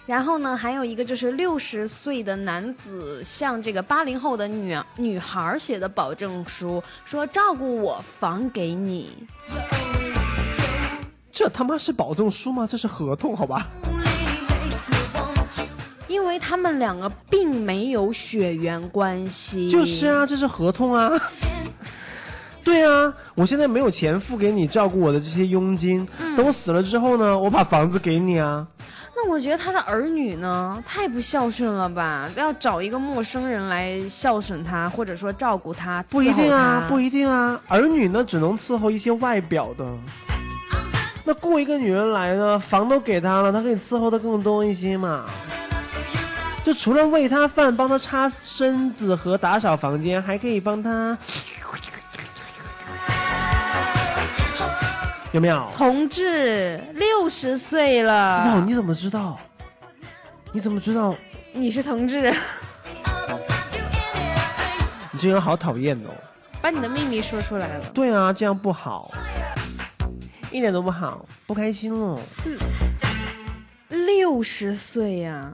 [0.09, 9.15] 然后呢，还有一个就是六十岁的男子向这个八零后的女女孩写的保证书，说照顾我房给你。
[11.31, 12.65] 这他妈是保证书吗？
[12.67, 13.67] 这是合同，好吧？
[16.07, 19.69] 因为他们两个并没有血缘关系。
[19.69, 21.11] 就是啊，这是合同啊。
[22.63, 26.03] 对啊，我现在没有钱付给你照顾我的这些佣金，
[26.35, 28.67] 等我死了之后呢，我把房子给你啊。
[29.21, 32.29] 那我觉得他的儿女呢，太不孝顺了吧？
[32.37, 37.59] 要找一个陌生人来孝顺他，或者说照顾他，不一定啊，不一定啊。
[37.67, 39.85] 儿女呢，只能伺候一些外表的。
[41.25, 45.25] 那雇一个女人来呢，房都给他了，他可以伺候的更多一些嘛。
[46.63, 51.17] 就除了喂他饭、帮他擦身子和打扫房间，还可以帮他。
[55.31, 58.45] 有没有同志六十岁了？
[58.45, 59.39] 哇，你怎么知道？
[60.51, 61.15] 你怎么知道？
[61.53, 62.33] 你是同志？
[65.11, 66.09] 你这人好讨厌哦！
[66.61, 67.85] 把你的秘密说出来了。
[67.93, 69.11] 对啊，这样不好，
[70.51, 72.19] 一点都不好，不开心了。
[73.89, 75.51] 六十岁呀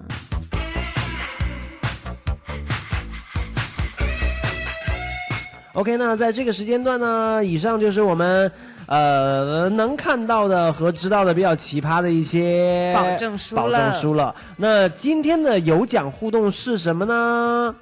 [5.74, 8.50] ！OK，那在这个时间段呢，以上就是我们。
[8.88, 14.36] 呃，能看到的和知道的比较奇葩的一些保证书保证书了。
[14.58, 17.76] 那今天的有奖互动是什么呢？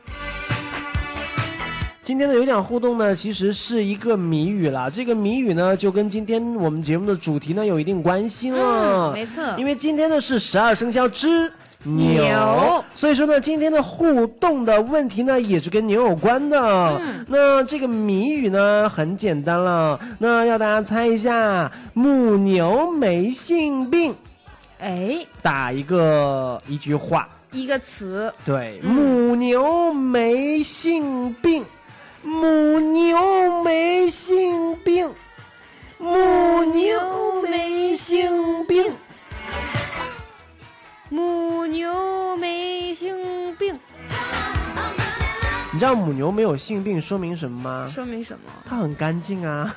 [2.03, 4.91] 今天的有奖互动呢，其实是一个谜语了。
[4.91, 9.13] 这个谜语呢，就跟今天我们节目的主题呢有一定关系了。
[9.13, 11.51] 没错，因为今天呢是十二生肖之。
[11.83, 16.97] 牛，所以说呢，今天的互动的问题呢，也是跟牛有关的。
[16.97, 24.15] 嗯，那这个谜语呢，很简单了，那要大家猜一下，母牛没性病。
[24.79, 28.33] 哎，打一个一句话，一个词。
[28.45, 31.65] 对，母牛没性病，
[32.21, 35.09] 母牛没性病，
[35.97, 38.85] 母牛没性病。
[41.13, 43.79] 母牛没性病，
[45.71, 47.85] 你知道母牛没有性病说明什么吗？
[47.87, 48.51] 说明什么？
[48.67, 49.75] 它很干净啊，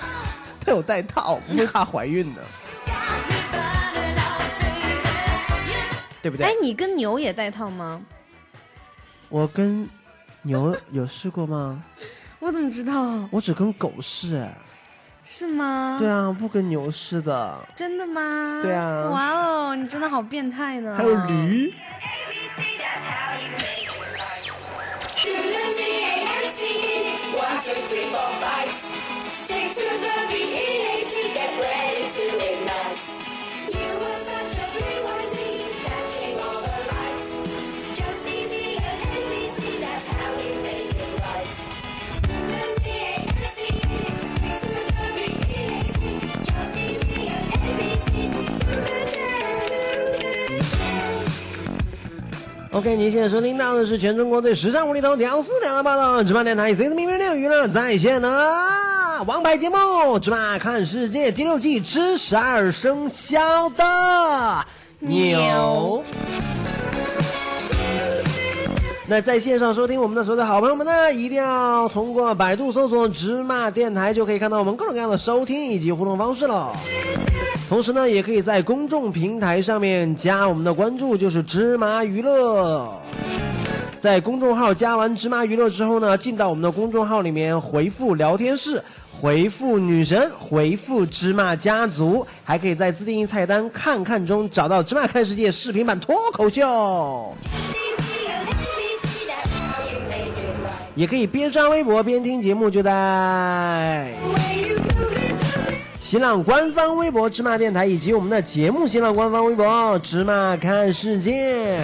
[0.64, 2.40] 它有带套，不会怕怀孕的，
[6.22, 6.46] 对不对？
[6.46, 8.00] 哎，你跟牛也带套吗？
[9.28, 9.86] 我跟
[10.40, 11.84] 牛有试过吗？
[12.40, 13.28] 我怎么知道？
[13.30, 14.48] 我只跟狗试。
[15.24, 15.96] 是吗？
[15.98, 17.58] 对啊，不跟牛似的。
[17.76, 18.60] 真的吗？
[18.62, 19.08] 对啊。
[19.10, 20.94] 哇哦，你真的好变态呢。
[20.96, 21.72] 还有驴。
[52.72, 58.30] OK，您现在收听到的是全中国最时尚、无厘头、屌丝屌的报道，芝麻电台 C 的名人六娱乐在线的
[59.26, 59.76] 王牌节目
[60.18, 64.64] 《芝麻看世界》第六季之十二生肖的
[65.00, 66.02] 牛。
[69.06, 76.74] 那在线上收听我们的所有的好朋友们呢，一定要通过百度搜索“芝麻电台”，就可以看到我们各种各样的收听以及互动方式了。
[77.72, 82.86] 同时呢，也可以在公众平台上面加我们的关注，就是芝麻娱乐。
[83.98, 88.84] 在公众号加完芝麻娱乐之后呢，进到我们的公众号里面回复聊天室，
[89.18, 97.34] 回复女神，回复芝麻家族，还可以在自定义菜单看看中找到芝麻看世界视频版脱口秀。
[100.94, 104.12] 也可以边刷微博边听节目，就在。
[106.12, 111.78] 新浪官方微博芝麻电台以及我们的节目新浪官方微博芝麻看世界，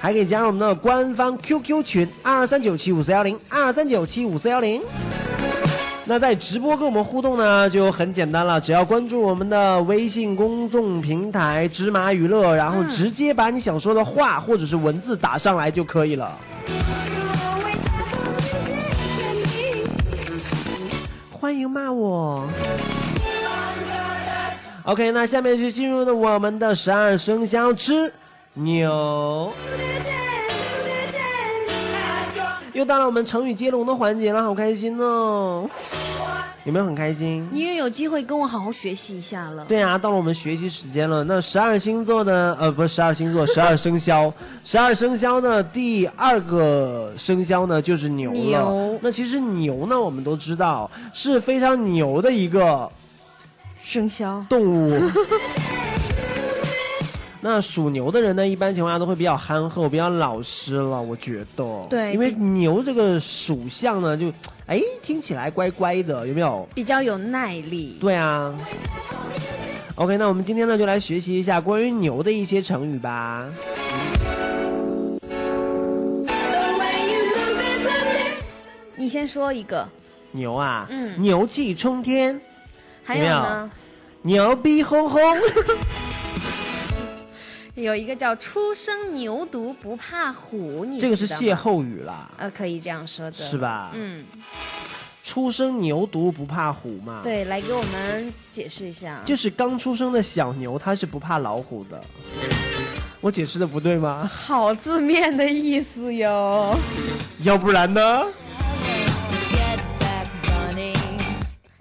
[0.00, 4.80] 还可以加入我们的官方 QQ 群二三九七五四幺零二三九七五四幺零。
[6.06, 16.34] 那在直播跟我们互动呢，就很简单了，只要关注我们的微信公众平台“芝麻娱乐”，然后直接把你想说的话或者是文字打上来就可以了。
[21.30, 22.48] 欢迎骂我。
[24.90, 28.12] OK，那下面就进入了我们的十二生肖之
[28.54, 29.52] 牛。
[32.72, 35.70] 又到了我们成语接龙的环节了，好开心哦！
[36.64, 37.48] 有没有很开心？
[37.52, 39.64] 你也有机会跟我好好学习一下了。
[39.66, 41.22] 对啊，到了我们学习时间了。
[41.22, 44.32] 那十二星座的呃，不是十二星座，十二生肖，
[44.64, 48.36] 十二生肖的，第二个生肖呢就是牛了。
[48.36, 52.90] 牛那其实牛呢，我们都知道是非常牛的一个
[53.82, 55.10] 生肖动物。
[57.42, 61.86] 那属牛的人呢，一般情况下都会比较憨厚、比较老实了，我觉得。
[61.88, 64.30] 对因为牛这个属相呢，就
[64.66, 66.68] 哎听起来乖乖的，有没有？
[66.74, 67.96] 比较有耐力。
[67.98, 68.54] 对啊。
[69.94, 73.46] OK，那我们今天呢就来学习一下关于牛的一些成语吧。
[78.96, 79.88] 你先说一个，
[80.32, 82.38] 牛啊，嗯牛气冲天，
[83.10, 83.70] 还有有没有呢，
[84.22, 85.20] 牛逼哄哄。
[87.74, 93.58] 有一个叫“初生牛犊不怕虎”，你这个是歇后语啦，呃，可以这样说的，是？
[93.58, 93.90] 吧？
[93.94, 94.24] 嗯，
[95.24, 97.20] 初生牛犊不怕虎嘛。。
[97.24, 99.20] 对，来给我们解释一下。
[99.24, 102.00] 就是刚出生的小牛，它是不怕老虎的。
[103.20, 104.30] 我解释的不对吗？
[104.32, 106.76] 好字面的意思哟。
[107.42, 108.22] 要不然呢？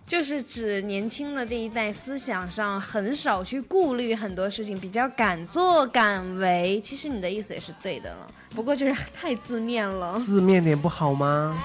[0.10, 6.82] 就是指年轻的这一代思想上很少去顾虑很多事情，比较敢作敢为。
[6.84, 10.20] 其实你的意思也是对的了，不过就是 太字面了。
[10.20, 11.56] 字面点不好吗？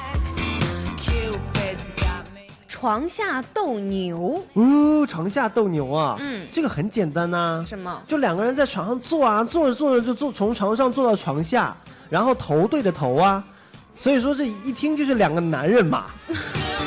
[2.68, 6.18] 床下斗牛，呜、床下斗牛啊！
[6.20, 8.02] 嗯这个很简单呐、什么？
[8.06, 11.74] 就两个人在床上坐啊，坐着坐着就坐从床上坐到床下，
[12.10, 13.42] 然后头对着头啊，
[13.96, 16.08] 所以说这一听就是两个男人嘛，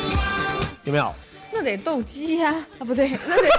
[0.85, 1.11] 有没有？
[1.57, 2.85] 那得斗鸡呀、啊！
[2.85, 3.49] 不对， 那得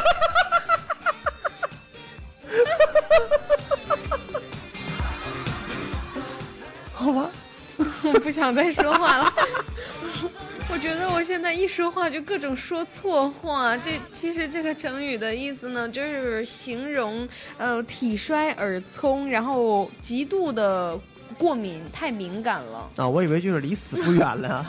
[6.92, 7.28] 好吧，
[8.04, 9.32] 我 不想再说话了。
[10.70, 13.76] 我觉得我现在一说话就各种说错话。
[13.76, 20.96] 这其实这个成语的意思呢，就是形容呃体衰耳聪，然后极度的
[21.36, 22.88] 过敏，太敏感了。
[22.96, 24.64] 啊，我以为就是离死不远了。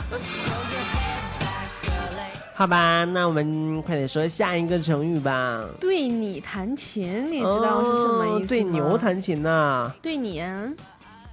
[2.60, 5.64] 好吧，那我们快点说下一个成语吧。
[5.80, 8.40] 对你弹琴，你知道是什么意思吗？
[8.44, 10.70] 哦对牛弹琴呐、对你啊，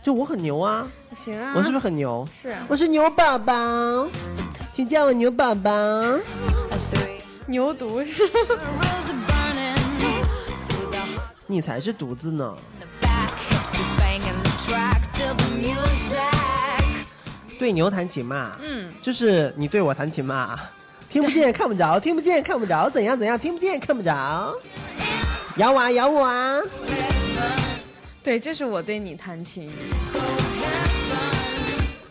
[0.02, 2.26] 就我很牛啊，行啊，我是不是很牛？
[2.32, 3.54] 是啊我是牛宝宝，
[4.74, 5.70] 请叫我牛宝宝。
[7.46, 8.24] 牛犊是？
[11.46, 12.56] 你才是犊子呢。
[17.60, 20.58] 对牛弹琴嘛，嗯，就是你对我弹琴嘛，
[21.10, 24.54] 听不见看不着，听不见看不着，怎样怎样，听不见看不着，
[25.58, 26.60] 咬我啊咬我啊！
[28.22, 29.72] 对，这是我对你弹琴。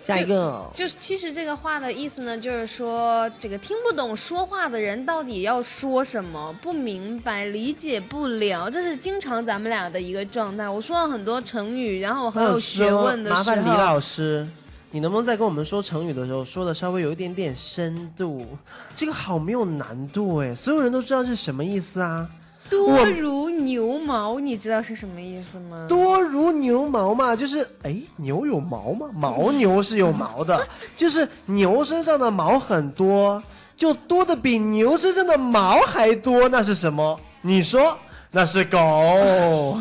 [0.07, 10.69] 下一个，就是其实这个话的意思呢，就是说这个听不懂说话的人到底要说什么，不明白，理解不了，这是经常咱们俩的一个状态。
[10.69, 14.47] 我说了很多成语，然后我很有学问的麻烦李，老师，
[14.97, 18.47] 你能不能在跟我们说成语的时候说的稍微有一点点深度？
[18.95, 22.27] 这个好没有难度哎，所有人都知道这是什么意思啊？
[22.71, 25.85] 多如牛毛，你知道是什么意思吗？
[25.87, 29.11] 多如牛毛嘛，就是哎，牛有毛吗？
[29.15, 30.67] 牦牛是有毛的，
[30.97, 33.43] 就是牛身上的毛很多，
[33.77, 37.21] 就多的比牛身上的毛还多，那是什么？
[37.43, 37.95] 你说
[38.31, 39.79] 那是狗。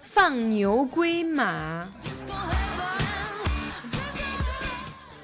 [0.00, 1.88] 放牛归马，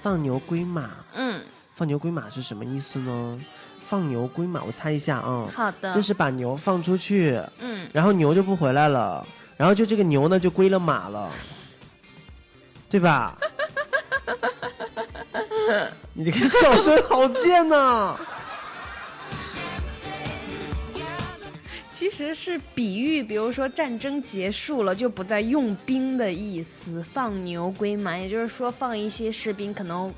[0.03, 1.41] 放牛归马，嗯，
[1.75, 3.39] 放牛归马是什么意思呢？
[3.87, 9.27] 放牛归马，我猜一下啊、好的，就是把牛放出去，嗯，然后牛就不回来了，
[9.57, 11.31] 然后就这个牛呢就归了马了，
[12.89, 13.37] 对吧？
[16.15, 18.17] 你这个笑声好贱呐、
[22.01, 30.11] 其实是比喻，比如说战争结束了就不再用兵的意思，放牛归马，也就是说放一些士兵可能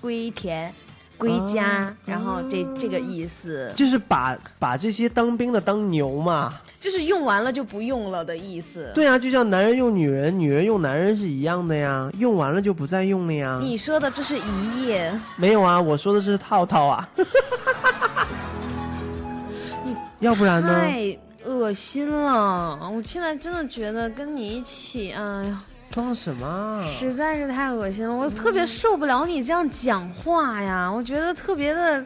[0.00, 0.74] 归田，
[1.16, 6.54] 归家，啊然后这这个意思，就是把把这些当兵的当牛嘛。
[6.80, 8.90] 就是用完了就不用了的意思。
[8.92, 13.60] 对啊，就像男人用女人，女人用男人是一样的呀，用完了就不再用了呀。
[13.62, 17.08] 你说的这是一夜，没有啊，我说的是套套啊。
[20.18, 20.80] 要不然呢？
[20.80, 21.16] 太
[21.48, 22.78] 恶心了！
[22.92, 26.82] 我现在真的觉得跟你一起，哎呀，装什么啊？
[26.82, 32.04] 实在是太恶心了，我特别受不了你这样讲话呀，我觉得特别的。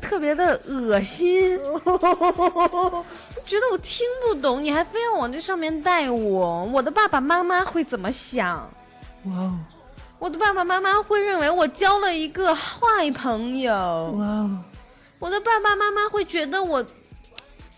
[0.00, 1.58] 特别的恶心，
[3.44, 8.58] 觉得我听不懂，你还非要往这上面带我，我的爸爸妈妈会怎么想？
[9.24, 9.58] 哇哦，
[10.20, 13.74] 我的爸爸妈妈会认为我交了一个坏朋友。
[13.74, 14.58] 哇哦，
[15.18, 16.86] 我的爸爸妈妈会觉得我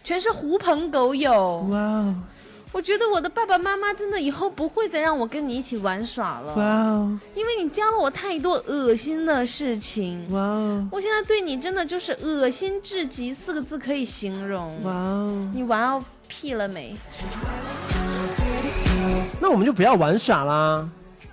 [0.03, 1.59] 全是狐朋狗友。
[1.71, 2.15] 哇哦，
[2.73, 6.55] 我觉得我的爸爸妈妈真的以后不会再让我跟你一起玩耍了。
[6.55, 10.25] 哇哦，因为你教了我太多恶心的事情。
[10.33, 14.83] 哇哦，我现在对你真的就是恶心至极四个字可以形容。
[14.85, 16.97] 哇哦，你玩哦屁了没？
[19.41, 20.89] 那我们就不要玩耍啦，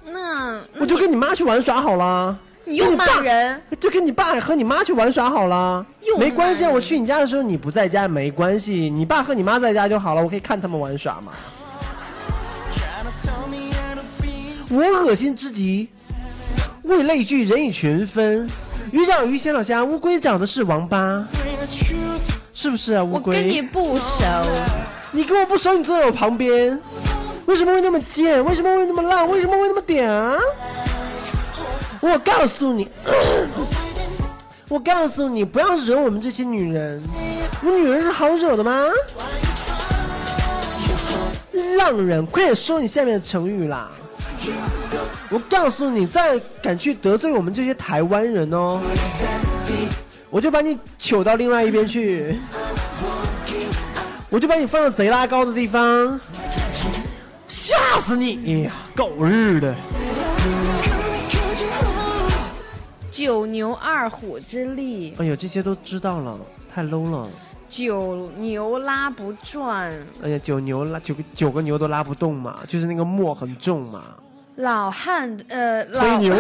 [0.06, 2.36] 那我就跟你妈去玩耍好啦。
[2.68, 5.86] 你又骂人，就跟你爸和你妈去玩耍好了，
[6.20, 6.70] 没关系啊。
[6.70, 11.32] 我去你家的时候你不在家没关系，你爸和你妈在家就好了，我可以看他们玩耍嘛。
[14.70, 15.88] 我恶心之极，
[16.84, 18.50] 物以类聚，人以群分。
[18.92, 21.26] 鱼长鱼鲜老虾，乌龟长的是王八，
[22.54, 23.04] 是不是啊？
[23.04, 24.26] 乌我龟，跟你不熟。
[25.12, 26.78] 你跟我不熟，你坐在我旁边，
[27.46, 28.44] 为什么会那么贱？
[28.44, 29.26] 为什么会那么烂？
[29.30, 30.38] 为什么会那么点啊？
[32.10, 32.88] 我告诉你，
[34.70, 37.04] 我告诉你，不要惹我们这些女人，
[37.62, 38.86] 我女人是好惹的吗？
[41.78, 43.92] 浪人，快点说你下面的成语啦！
[45.30, 48.80] 我告诉你，再敢去得罪我们这些台湾人哦，
[50.30, 52.38] 我就把你糗到另外一边去。
[54.30, 56.20] 我就把你放到贼拉高的地方，
[57.48, 58.40] 吓死你！
[58.46, 59.76] 哎呀，狗日的！
[63.18, 66.38] 九牛二虎之力，哎呦，这些都知道了，
[66.72, 67.28] 太 low 了。
[67.68, 69.92] 九牛拉不转。
[70.22, 74.04] 哎呀，九牛拉九个九个牛都拉不动嘛，就是那个磨很重嘛。
[74.58, 76.36] 老汉，呃，推老牛，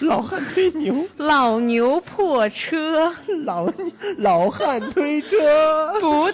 [0.00, 3.70] 老汉推牛，老牛破车，老
[4.18, 6.28] 老汉推车，不，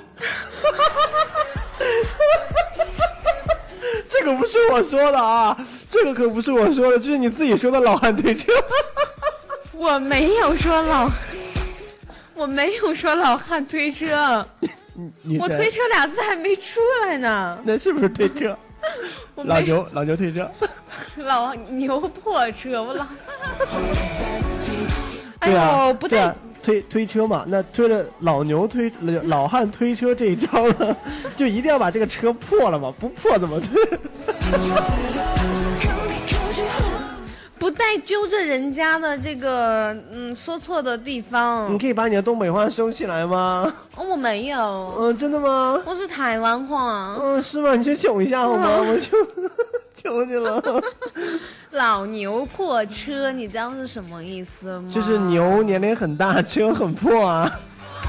[4.11, 5.57] 这个不是我说的啊，
[5.89, 8.53] 这个可不是我说的，这是你自己说的老汉推车。
[9.73, 11.09] 我没有说老，
[12.35, 14.45] 我没有说老汉推车，
[15.39, 17.59] 我推车俩字还没出来呢。
[17.65, 18.57] 那是不是推车？
[19.45, 20.51] 老牛老牛推车。
[21.17, 23.07] 老牛破车，我老，
[25.39, 28.91] 哎对啊，呦，不太对啊，推推车嘛，那推了老牛推
[29.25, 30.97] 老汉推车这一招呢，
[31.37, 33.99] 就一定要把这个车破了嘛，不破怎么推？
[37.59, 41.79] 不带揪着人家的这个嗯说错的地方你。
[41.79, 43.71] 可以把你的东北话收起来吗？
[43.97, 44.59] 哦我没有，
[44.99, 45.79] 嗯，真的吗？
[45.85, 47.17] 我是台湾话。
[47.21, 47.75] 嗯，是吗？
[47.77, 48.67] 你去囧一下好吗？
[48.81, 49.11] 嗯我就
[49.95, 50.63] 求你了。
[51.71, 54.91] 老牛破车，你知道是什么意思吗？
[54.91, 55.17] 就是。
[55.19, 57.61] 牛年龄很大，车很破啊，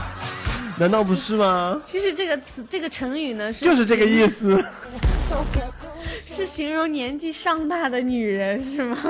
[0.80, 1.80] 难道不是吗？
[1.86, 4.64] 其实这个词，这个成语呢是就是这个意思。
[6.26, 8.97] 是形容年纪上大的女人是吗？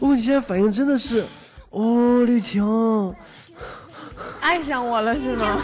[0.00, 1.24] 哦，你现在反应真的是，
[1.70, 3.14] 哦，绿晴，
[4.40, 5.60] 爱上我了是吗？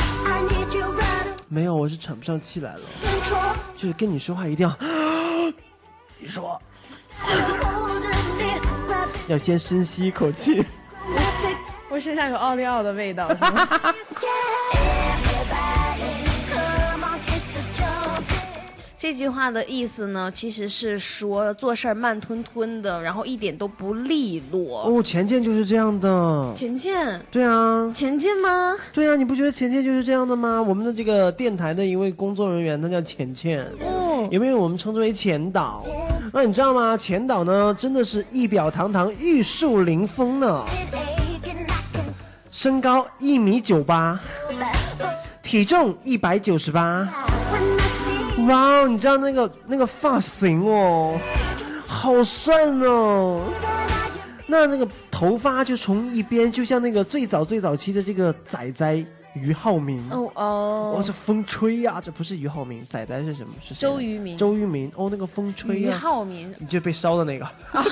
[1.48, 2.80] 没有，我是喘不上气来了，
[3.76, 4.76] 就是跟你说话一定要，
[6.18, 6.60] 你说
[9.26, 10.64] 要先深吸一口气。
[11.90, 13.68] 我身上有奥利奥的味道是吗？
[19.04, 24.84] 这句话的意思呢，其实是说做事儿慢吞吞的，然后一点都不利落。
[24.84, 26.50] 哦，钱钱就是这样的。
[26.54, 28.74] 钱钱，对啊，钱钱吗？
[28.94, 30.62] 对啊，你不觉得钱钱就是这样的吗？
[30.62, 35.84] 我们的这个电台的一位工作人员，他叫钱钱，哦，因为我们称之为钱导。
[36.32, 36.96] 那你知道吗？
[36.96, 40.64] 钱导呢，真的是一表堂堂、玉树临风呢。
[42.50, 44.18] 身高一米九八，
[45.42, 47.06] 体重一百九十八。
[48.46, 51.18] 哇哦，你知道那个那个发型哦，
[51.86, 53.42] 好帅哦。
[54.46, 59.98] 那那个头发就从一边，就像那个最早最早期的这个仔仔俞浩明。
[60.10, 63.54] 哦哦，哦，这风吹呀、这不是俞浩明，仔仔是什么？
[63.62, 64.92] 是周渝民，周渝民。
[64.96, 67.48] 哦，那个风吹俞呀、浩民，你就被烧的那个。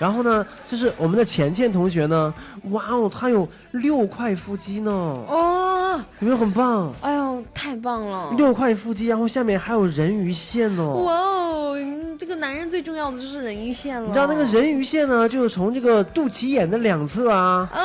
[0.00, 2.32] 然后呢，就是我们的钱钱同学呢，
[2.70, 6.90] 哇哦，他有六块腹肌呢，哦，有没有很棒？
[7.02, 8.32] 哎呦，太棒了！
[8.34, 11.02] 六块腹肌，然后下面还有人鱼线哦。
[11.04, 14.06] 哇哦，嗯这个男人最重要的就是人鱼线了。
[14.06, 17.80] 你知道那个人鱼线呢，就是从这个肚脐眼的两侧啊，啊，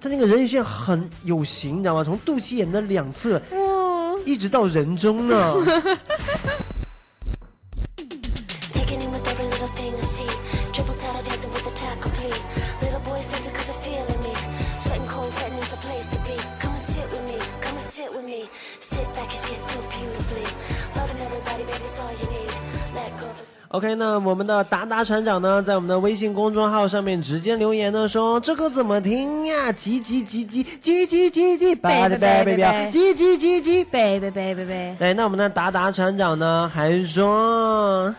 [0.00, 2.02] 他那个人鱼线很有型，你知道吗？
[2.02, 5.54] 从肚脐眼的两侧哇，一直到人中呢。
[23.70, 29.70] OK，那我们的达达船长呢，在我们的微信公众号上面直接留言呢，说这个怎么听呀？
[29.70, 33.84] 叽叽叽叽叽叽叽叽，拜拜拜拜拜，叽叽叽叽。
[33.84, 38.14] 拜拜拜拜拜，对，那我们的达达船长呢，还说。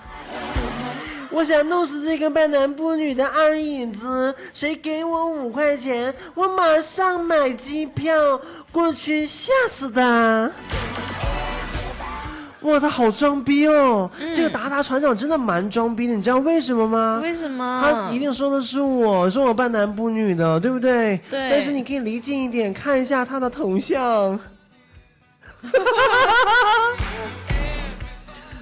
[1.38, 10.51] 我想弄死这个半男不女的二影子，谁给我五块钱，我马上买机票过去吓死他。
[12.61, 14.09] 哇，他好装逼哦！
[14.33, 17.19] 这个达达船长真的蛮装逼的，你知道为什么吗？
[17.21, 17.83] 为什么？
[17.83, 21.21] 他一定说的是我，说我半男不女的，对不对？
[21.29, 24.39] 对但是你可以离近一点看一下他的头像，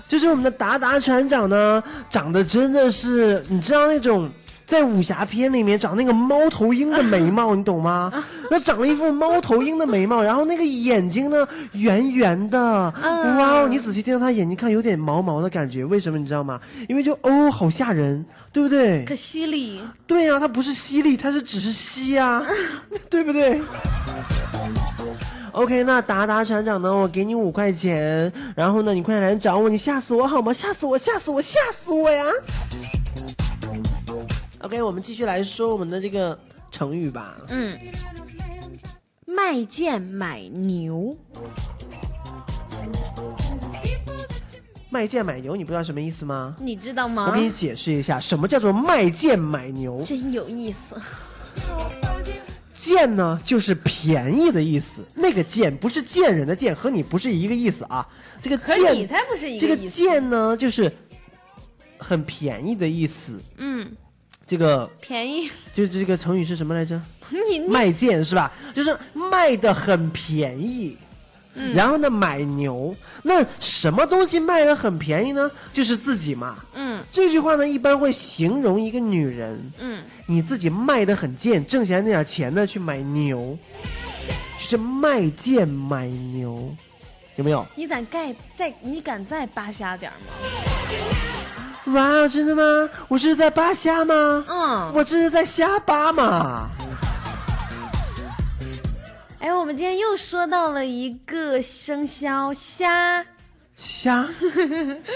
[0.08, 4.30] 就是我们的达达船长呢，长得真的是，你知道那种。
[4.68, 8.12] 在武侠片里面长那个猫头鹰的眉毛，你懂吗？
[8.50, 13.68] 那长了一副猫头鹰的眉毛，然后那个眼睛呢圆圆的，哇哦！
[13.70, 15.86] 你仔细盯着他眼睛看，有点毛毛的感觉。
[15.86, 16.60] 为什么你知道吗？
[16.90, 19.06] 因为就哦，好吓人，对不对？
[19.06, 22.44] 可犀利，对呀、它不是犀利，它是只是吸啊、
[23.08, 23.62] 对不对
[25.56, 26.94] ？OK，那达达船长呢？
[26.94, 30.54] 我给你五块钱，然后呢，你快来找我，你吓死我好吗？
[30.54, 32.26] 吓死我，吓死我，吓死我呀
[34.60, 36.38] ！OK，我们继续来说我们的这个
[36.70, 37.38] 成语吧。
[37.48, 37.78] 嗯，
[39.26, 41.16] 卖贱买牛，
[44.90, 46.54] 卖贱买牛，你不知道什么意思吗？
[46.60, 47.40] 你知道吗我给？
[47.40, 50.02] 你解释一下，什么叫做卖贱买牛？
[50.04, 50.98] 真有意思，
[52.86, 55.04] 贱呢，就是便宜的意思。
[55.16, 58.08] 那个贱不是贱人的贱，和你不是一个意思啊。
[58.44, 59.96] 这个和贱，你才不是一这个个意思。
[59.96, 60.92] 贱呢，就是
[61.98, 63.42] 很便宜的意思。
[63.58, 63.92] 嗯，
[64.46, 67.02] 这个便宜，就是这个成语是什么来着？
[67.32, 68.54] 你你卖贱是吧？
[68.72, 70.96] 就是卖的很便宜。
[71.56, 75.50] 嗯然后呢，买牛，那什么东西卖的很便宜呢？
[75.74, 76.58] 就是自己嘛。
[76.74, 83.58] 嗯这句话呢，一般会形容一个女人，嗯，你自己卖的很贱，挣下来那点钱呢，去买牛，
[84.60, 86.76] 就是卖贱买牛，
[87.38, 87.66] 有没有？
[87.76, 90.34] 你敢盖再你敢再扒瞎点儿吗？
[91.94, 92.90] 哇，真的吗？
[93.08, 94.44] 我这是在扒虾吗？
[94.48, 96.68] 嗯，我这是在瞎扒嘛。
[99.46, 103.24] 哎，我们今天又说到了一个生肖虾，
[103.76, 104.28] 虾，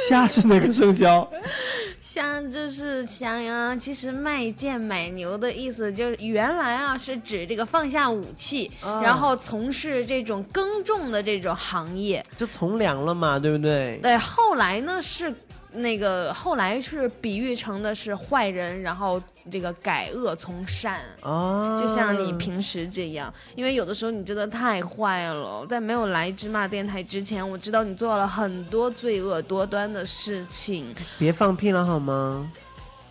[0.08, 1.28] 虾是哪个生肖？
[2.00, 3.76] 虾就是想呀。
[3.76, 12.24] 其实卖剑买牛的意思就是原来啊是指这个放下武器，啊然后从事这种耕种的这种行业。
[12.38, 13.98] 就从良了嘛，对不对？
[14.04, 15.34] 对，后来呢是
[15.72, 21.00] 那个后来是比喻成的是坏人，然后这个改恶从善。
[21.22, 25.66] 啊，就像你平时这样，因为有的时候你真的太坏了。
[25.68, 30.94] 在没有来芝麻电台之前，我知道你做了很多罪恶多端的事情。
[31.18, 32.52] 别放屁了好吗？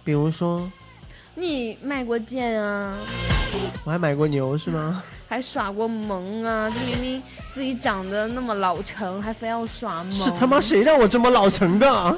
[0.05, 0.71] 比如说，
[1.35, 2.99] 你卖过剑啊，
[3.85, 5.03] 我还买过牛是吗？
[5.29, 6.71] 还耍过萌啊！
[6.71, 10.11] 就明明自己长得那么老成，还非要耍萌。
[10.11, 12.17] 是他妈谁让我这么老成的？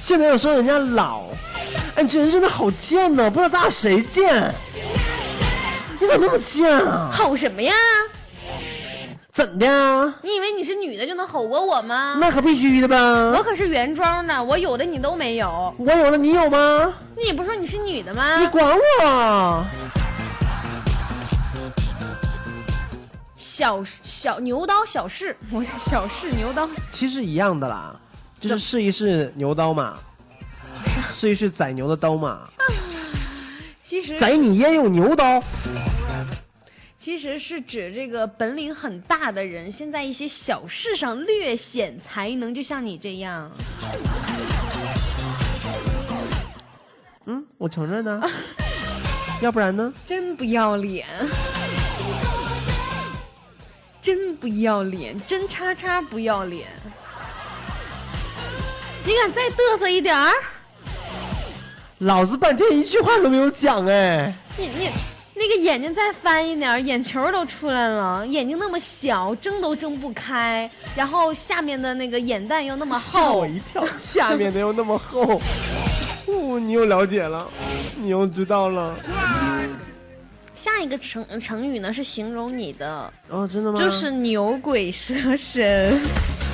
[0.00, 1.22] 现在又说人家老，
[1.94, 3.30] 哎，你这人真的好贱呢！
[3.30, 4.52] 不知道咱俩谁贱？
[6.00, 7.08] 你怎么那么贱啊？
[7.12, 7.72] 吼什么呀？
[9.32, 10.14] 怎的呀？
[10.20, 12.16] 你以为你是女的就能吼过我吗？
[12.20, 12.96] 那可必须的呗？
[12.96, 15.72] 我可是原装的，我有的你都没有。
[15.78, 16.92] 我有的，你有吗？
[17.16, 18.40] 你不是说你是女的吗？
[18.40, 19.64] 你管我？
[23.44, 26.66] 小小牛刀小试，我是小试牛刀。
[26.90, 27.94] 其实一样的啦，
[28.40, 29.98] 就是试一试牛刀嘛，
[31.12, 32.48] 试一试宰牛的刀嘛。
[33.82, 35.44] 其实宰你焉用牛刀，
[36.96, 43.52] 其实是指这个本领很大的人，先在一些小事上略显才能，就像你这样。
[47.26, 48.22] 嗯，我承认呢、
[49.42, 49.92] 要不然呢？
[50.02, 51.06] 真不要脸，
[54.04, 56.68] 真不要脸，真叉叉不要脸！
[59.02, 60.30] 你敢再嘚瑟一点儿？
[62.00, 64.36] 老子半天一句话都没有讲哎！
[64.58, 64.90] 你你
[65.32, 75.40] 那个眼睛再翻一点儿，眼球都出来了，眼睛那么小，睁都睁不开，然后下面的那个眼袋又那么厚吓我，一跳，下面的又那么厚。
[76.28, 77.50] 哦，你又了解了，
[77.96, 78.94] 你又知道了。
[80.64, 83.78] 下一个成成语呢是形容你的，哦，真的吗？
[83.78, 86.00] 就是牛鬼蛇神。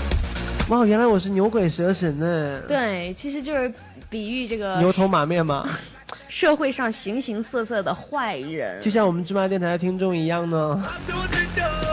[0.69, 3.73] 哇，原来我是牛鬼蛇神呢。，对，其实就是
[4.09, 5.65] 比喻这个牛头马面嘛，
[6.27, 8.83] 社会上形形色色的坏人。
[8.83, 10.85] 就像我们芝麻电台的听众一样呢。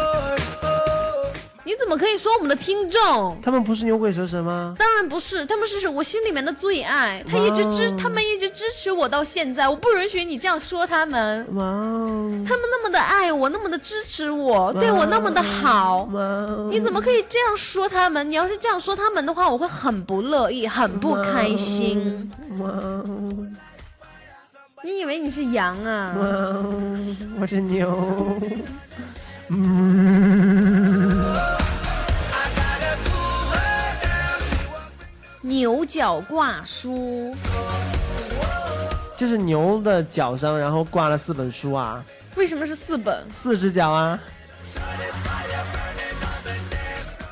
[1.67, 3.37] 你怎么可以说我们的听众？
[3.43, 4.73] 他们不是牛鬼蛇神吗？
[4.79, 11.45] 当然不是，他们是我心里面的最爱，他一直支，他们一直支持我到现在，我不允许你这样说他们。
[11.55, 18.31] 哇哦，他们那么的爱我，那么的支持我，对我那么的好，哇哦，你怎么可以这样说他们？
[18.31, 22.31] 你要是这样说他们的话，我会很不乐意，很不开心。
[22.59, 23.03] 哇哦
[24.85, 26.15] 你以为你是羊啊？
[27.41, 28.39] 我是牛。
[35.47, 37.33] 牛角挂书，
[39.15, 42.03] 就是牛的角上，然后挂了四本书啊，
[42.35, 43.25] 为什么是四本？
[43.31, 44.19] 四只脚啊，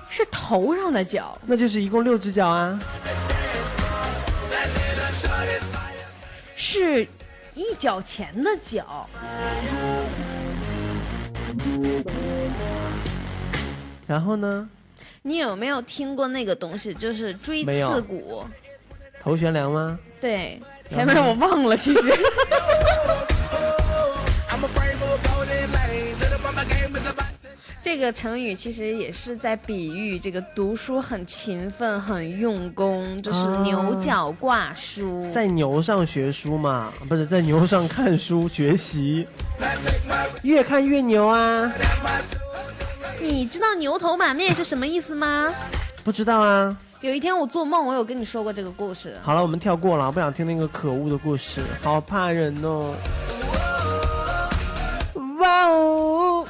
[0.09, 1.37] 是头上的角。
[1.45, 2.79] 那就是一共六只脚啊。
[6.55, 7.05] 是
[7.53, 9.09] 一角钱的角，
[14.07, 14.69] 然后呢，
[15.27, 16.93] 你有没有听过那个东西？
[16.93, 18.43] 就是锥刺股。
[19.19, 19.97] 头悬梁吗？
[20.21, 22.13] 对，前面我忘了，其实。
[27.81, 35.27] 这个成语其实也是在比喻这个读书很勤奋、很用功，就是啊牛角挂书。
[35.31, 39.27] 在牛上学书嘛，不是在牛上看书学习，
[40.43, 41.71] 越看越牛啊！
[43.21, 45.53] 你知道牛头马面是什么意思吗？
[46.03, 46.75] 不知道啊。
[47.01, 49.15] 有一天我做梦，我有跟你说过这个故事。
[49.21, 52.93] 好了，我们跳过了，不想听那个可恶的故事，好怕人哦。
[55.39, 56.47] 哇哦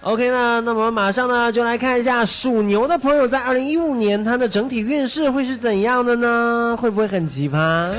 [0.00, 6.76] ！OK 呢，那么马上呢就来看一下属牛的朋友在二零一五年他的整体运势会是怎样的呢？
[6.80, 7.90] 会不会很奇葩？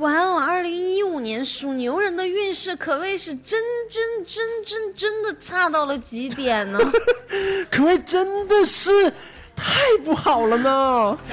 [0.00, 6.78] 哇哦，二零一五年属牛人的运势可谓是真真真真真的差到了极点呢。
[7.70, 9.12] 可谓真的是
[9.54, 11.18] 太不好了呢。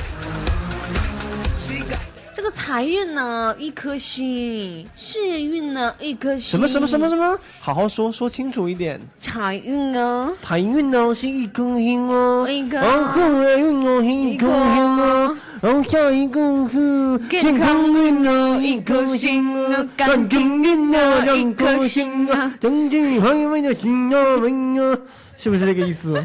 [2.36, 6.40] 这个财运呢一颗星，事业运呢一颗星。
[6.40, 7.40] 什么什么什么什么？
[7.62, 9.00] 好好说，说清楚一点。
[9.22, 10.34] 财运呢？
[10.42, 24.98] 财运呢是一颗星哦，一颗然后财运呢是一颗星哦，然后下一个是健康运啊一颗心啊，感情运啊两颗心啊，整体行业的心啊为啊，
[25.38, 26.24] 是不是这个意思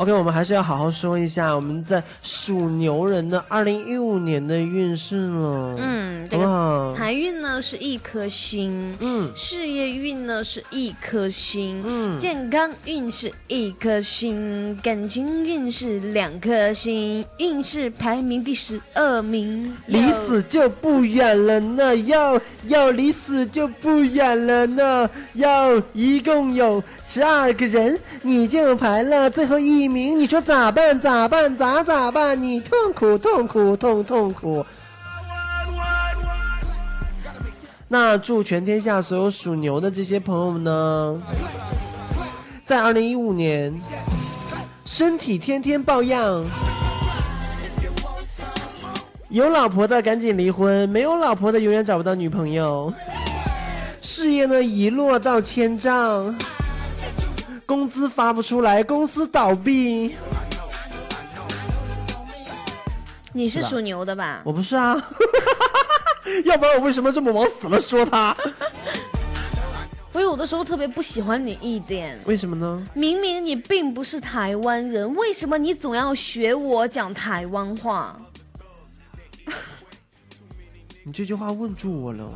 [0.00, 5.76] ？OK，我们还是要好好说一下我们在属牛人的二零一五年的运势了。
[5.76, 6.94] 嗯，这好不个好？
[6.96, 19.76] 财运呢是一颗星，嗯事业运呢是一颗星，嗯健康运是一颗星，感情运是两颗星，运势排名第十二名。
[19.84, 26.82] 离死就不远了呢，要要离死就不远了呢，要一共有
[27.12, 31.00] 十二个人，你就排了最后一名，你说咋办？
[31.00, 31.56] 咋办？
[31.56, 32.40] 咋咋办？
[32.40, 34.64] 你痛苦痛苦痛痛苦。
[37.88, 41.20] 那祝全天下所有属牛的这些朋友们呢，
[42.64, 43.74] 在二零一五年
[44.84, 46.44] 身体天天抱恙。
[49.30, 52.94] 有老婆的赶紧离婚，没有老婆的永远找不到女朋友。
[54.00, 56.32] 事业呢一落到千丈，
[57.70, 60.16] 工资发不出来，公司倒闭。
[63.32, 64.42] 你是属牛的吧？
[64.44, 64.94] 我不是啊，
[66.44, 68.36] 要不然我为什么这么往死了说他？
[70.12, 72.84] 我有的时候特别不喜欢你一点，为什么呢？
[72.92, 78.20] 明明你并不是台湾人，为什么你总要学我讲台湾话？
[81.06, 82.34] 你这句话问住我了。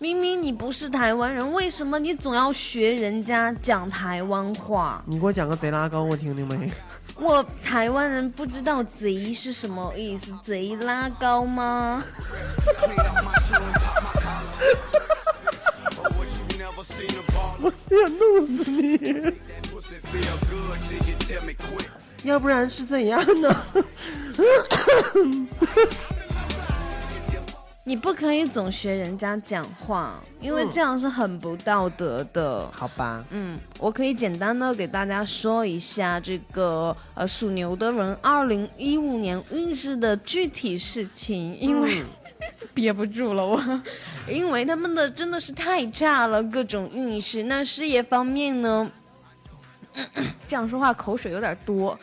[0.00, 5.02] 明明你不是台湾人，为什么你总要学人家讲台湾话？
[5.06, 6.70] 你给我讲个贼拉高，我听听呗？
[7.16, 12.04] 我台湾人不知道“贼”是什么意思，“贼拉高”吗？
[17.60, 19.34] 我要弄死你！
[22.22, 23.64] 要不然是怎样呢？
[27.88, 32.70] 你不可以总学人家讲话，因为这样是很不道德的。
[32.70, 42.02] 好吧，嗯，我可以简单的给大家说一下这个呃属牛的人二零一五年运势的具体事情，因为、
[42.74, 43.58] 憋不住了我，
[44.28, 47.44] 因为他们的真的是太差了，各种运势。
[47.44, 48.92] 那事业方面呢，
[50.46, 51.98] 这样说话口水有点多。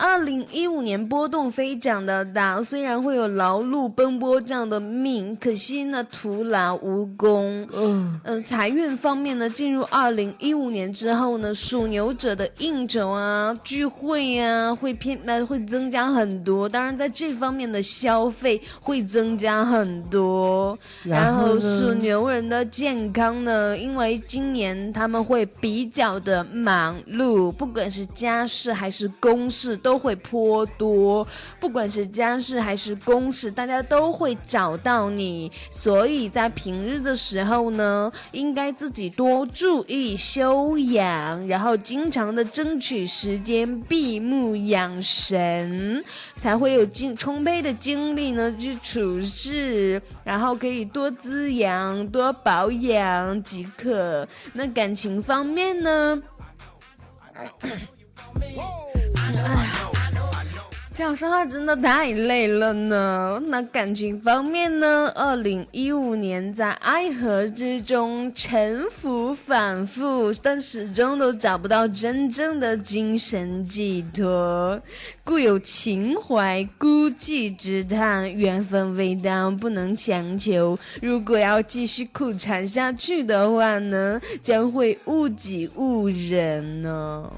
[0.00, 7.66] 二零一五年波动非常的大，虽然会有劳碌奔波这样的命，可惜呢徒劳无功。
[7.72, 20.78] 嗯呃，财运方面呢，进入二零一五年之后呢，属牛者的应酬啊、聚会啊会偏呃会增加很多，当然在这方面的消费会增加很多。
[21.02, 31.26] 然后属牛人的健康呢，因为今年他们会比较的忙碌，不管是家事还是公事都会颇多，
[31.58, 46.04] 不管是家事还是公事，大家都会找到你，所以在平日的时候呢，应该自己多注意修养，然后经常的争取时间闭目养神，
[46.36, 54.28] 才会有精充沛的精力呢去处事，然后可以多滋养、多保养即可。
[54.52, 56.22] 那感情方面呢？
[60.94, 63.40] 这样说话真的太累了呢。
[63.46, 65.08] 那感情方面呢？
[65.14, 74.82] 二零一五年在爱河之中沉浮反复，但始终都找不到真正的精神寄托，
[75.22, 78.34] 故有情怀孤寂之叹。
[78.34, 80.76] 缘分未到，不能强求。
[81.00, 87.32] 如果要继续苦缠下去的话呢，将会误己误人呢。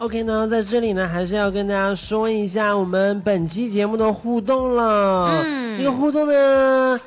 [0.00, 5.42] OK 呢，在这里呢，还是要跟大家说一下我们本期节目的互动了。
[5.44, 6.98] 嗯这个互动呢，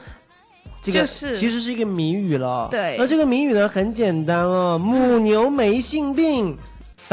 [0.84, 2.68] 这个就是其实是一个谜语了。
[2.70, 6.56] 对那这个谜语呢很简单哦，母牛没性病。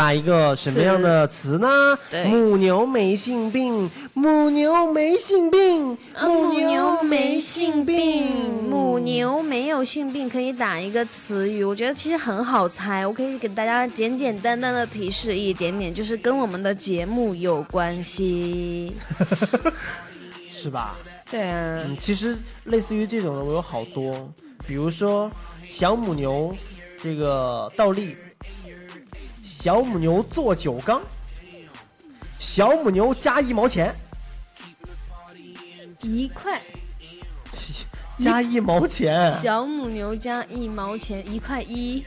[0.00, 1.68] 打一个什么样的词呢？
[2.10, 13.06] 对母牛没性病，母牛没性病，啊母牛牛没性性病，母牛没有性病，可以打一个词语，我觉得其实很好猜。
[13.06, 18.94] 我可以给大家简简单单的提示一点点，就是跟我们的节目有关系。
[20.50, 20.96] 是吧？
[21.30, 22.34] 对啊，嗯，其实
[22.64, 24.32] 类似于这种的我有好多，
[24.66, 25.30] 比如说
[25.68, 26.56] 小母牛
[27.02, 28.16] 这个倒立，
[29.60, 31.02] 小母牛做酒缸，
[32.38, 33.94] 小母牛加一毛钱，
[36.00, 36.58] 一块
[38.16, 42.02] 加一毛钱，小母牛加一毛钱，一块一，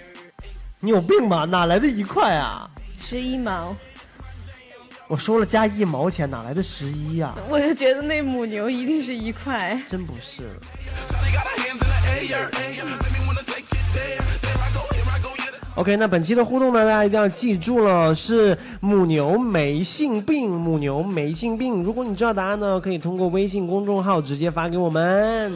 [0.79, 1.45] 你有病吧？
[1.45, 2.67] 哪来的一块啊？
[2.97, 3.75] 十一毛。
[5.07, 7.35] 我说了加一毛钱，哪来的十一呀？
[7.47, 9.79] 我就觉得那母牛一定是一块。
[9.87, 10.59] 真不是。
[15.75, 21.81] OK，那本期的互动呢，大家一定要记住了，是母牛没性病，母牛没性病。
[21.83, 25.51] 如果你知道答案呢，可以通过微信公众号直接发给我们。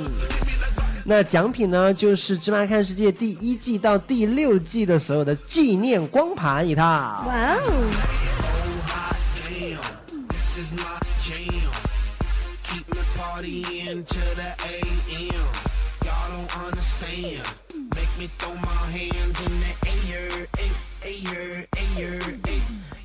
[1.05, 6.84] 那奖品呢，就是《芝麻看世界》第一季到第六季的所有的纪念光盘一套。
[6.84, 7.61] 哇哦
[10.28, 11.70] ！This is my jam.
[12.63, 15.45] Keep me partying to the AM.
[16.03, 17.45] Y'all don't understand.
[17.95, 19.86] Make me throw my hands in the air,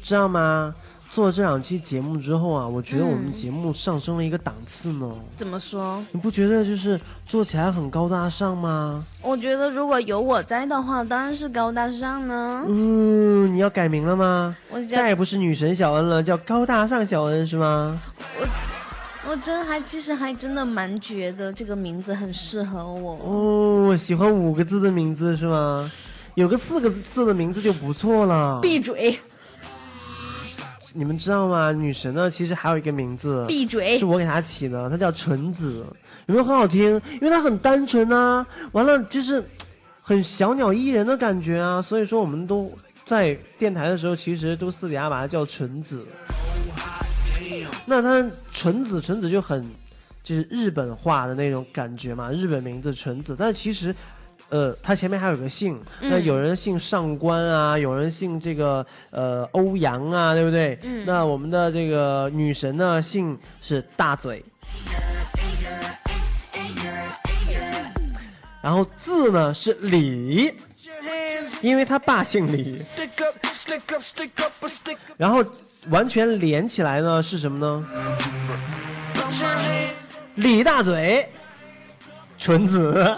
[0.03, 0.75] 知道吗？
[1.11, 5.11] 做了这两期节目之后啊，我觉得我们节目上升了一个档次呢。
[5.37, 6.03] 怎么说？
[6.11, 9.05] 你不觉得就是做起来很高大上吗？
[9.21, 12.65] 我觉得如果有我在的话，当然是高大上呢。
[12.67, 14.57] 嗯，你要改名了吗？
[14.71, 18.01] 我再也不是女神小恩了，叫高大上小恩是吗？
[19.29, 23.19] 我真还其实还真的蛮觉得这个名字很适合我。
[23.23, 25.91] 哦，喜欢五个字的名字是吗？
[26.35, 28.61] 有个四个字的名字就不错了。
[28.61, 29.19] 闭嘴！
[30.95, 31.73] 你们知道吗？
[31.73, 34.05] 女神呢，其实还有一个名字，闭嘴是！
[34.05, 35.85] 我给她起的，她叫纯子，
[36.27, 37.01] 有没有很好听？
[37.15, 38.47] 因为她很单纯啊。
[38.73, 39.43] 完了就是，
[40.01, 41.81] 很小鸟依人的感觉啊。
[41.81, 42.71] 所以说，我们都
[43.07, 46.07] 在电台的时候，其实都私底下把她叫纯子。
[47.87, 49.67] 那她纯子，纯子就很
[50.23, 53.35] 就是日本化的那种感觉嘛，日本名字纯子。
[53.39, 53.95] 但其实，
[54.53, 60.79] 呃，他前面还有个姓，那有人姓上官啊，有人姓这个呃欧阳啊，对不对？
[60.83, 64.45] 嗯那我们的这个女神呢，姓是大嘴。
[68.61, 70.55] 然后字呢是李，
[71.63, 72.79] 因为他爸姓李。
[75.17, 75.43] 然后
[75.89, 77.87] 完全连起来呢是什么呢
[80.35, 81.27] 李大嘴，
[82.39, 83.17] 纯子。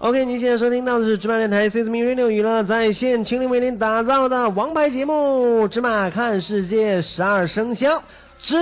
[0.00, 8.00] OK，您现在收听到的是芝麻电台 C S M Radio 娱乐在线，倾力为您打造的王牌节目《芝麻看世界》十二生肖
[8.38, 8.56] 之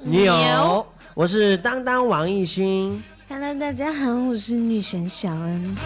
[0.00, 0.84] 牛牛。
[1.14, 3.00] 我是当当王艺兴。
[3.28, 5.76] Hello，大家好，我是女神小恩。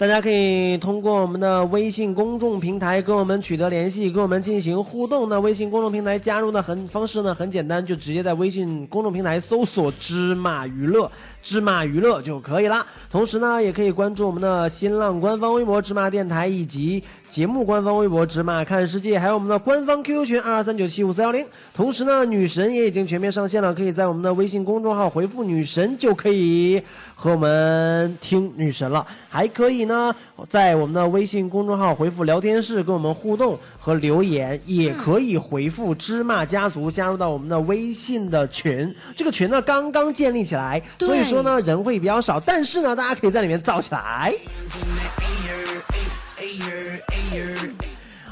[0.00, 5.28] 大家可以通过我们的微信公众平台跟我们取得联系，跟我们进行互动。
[5.28, 11.12] 那微信公众平台加入的很方式呢很简单，就直接在微信公众平台搜索“芝麻娱乐”，
[11.44, 12.86] 芝麻娱乐就可以啦。
[13.10, 21.46] 同时呢，也可以关注我们的新浪官方微博“芝麻电台”以及节目官方微博“芝麻看世界”，还有我们的官方 QQ 群二二三九七五四幺零。
[21.72, 26.82] 同时呢，女神也已经全面上线了，可以在我们的微信公众号回复“女神”就可以
[27.14, 29.06] 和我们听女神了。
[29.28, 30.12] 还可以呢，
[30.48, 38.92] 在我们的微信公众号回复聊天室跟我们互动和留言，也可以回复芝麻家族加入到我们的微信的群。
[39.14, 44.34] 这个群呢刚刚建立起来，所以说呢人会比较少，但是呢大家可以在里面造起来。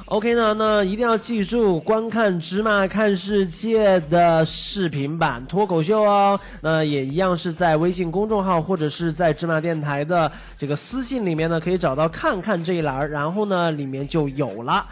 [0.06, 6.40] OK 呢，那一定要记住观看《芝麻看世界》的视频版脱口秀哦。
[6.62, 14.86] 那也一样是在微信公众号或者是在芝麻电台的这个私信里面呢，可以找到看看这一栏，然后呢里面就有了。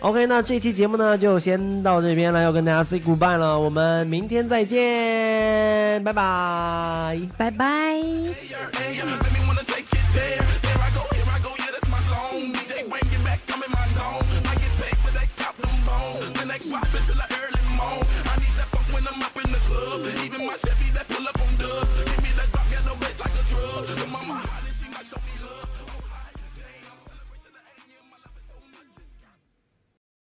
[0.00, 7.20] OK，那这期节目呢就先到这边了，要跟大家 say goodbye 了，我们明天再见，拜拜。
[7.36, 8.02] 拜拜。
[13.56, 14.20] I'm in my zone.
[14.44, 16.30] I get paid for that cop them bones.
[16.36, 18.04] Then they pop until I early morn.
[18.28, 20.04] I need that funk when I'm up in the club.
[20.22, 21.55] Even my Chevy that pull up on.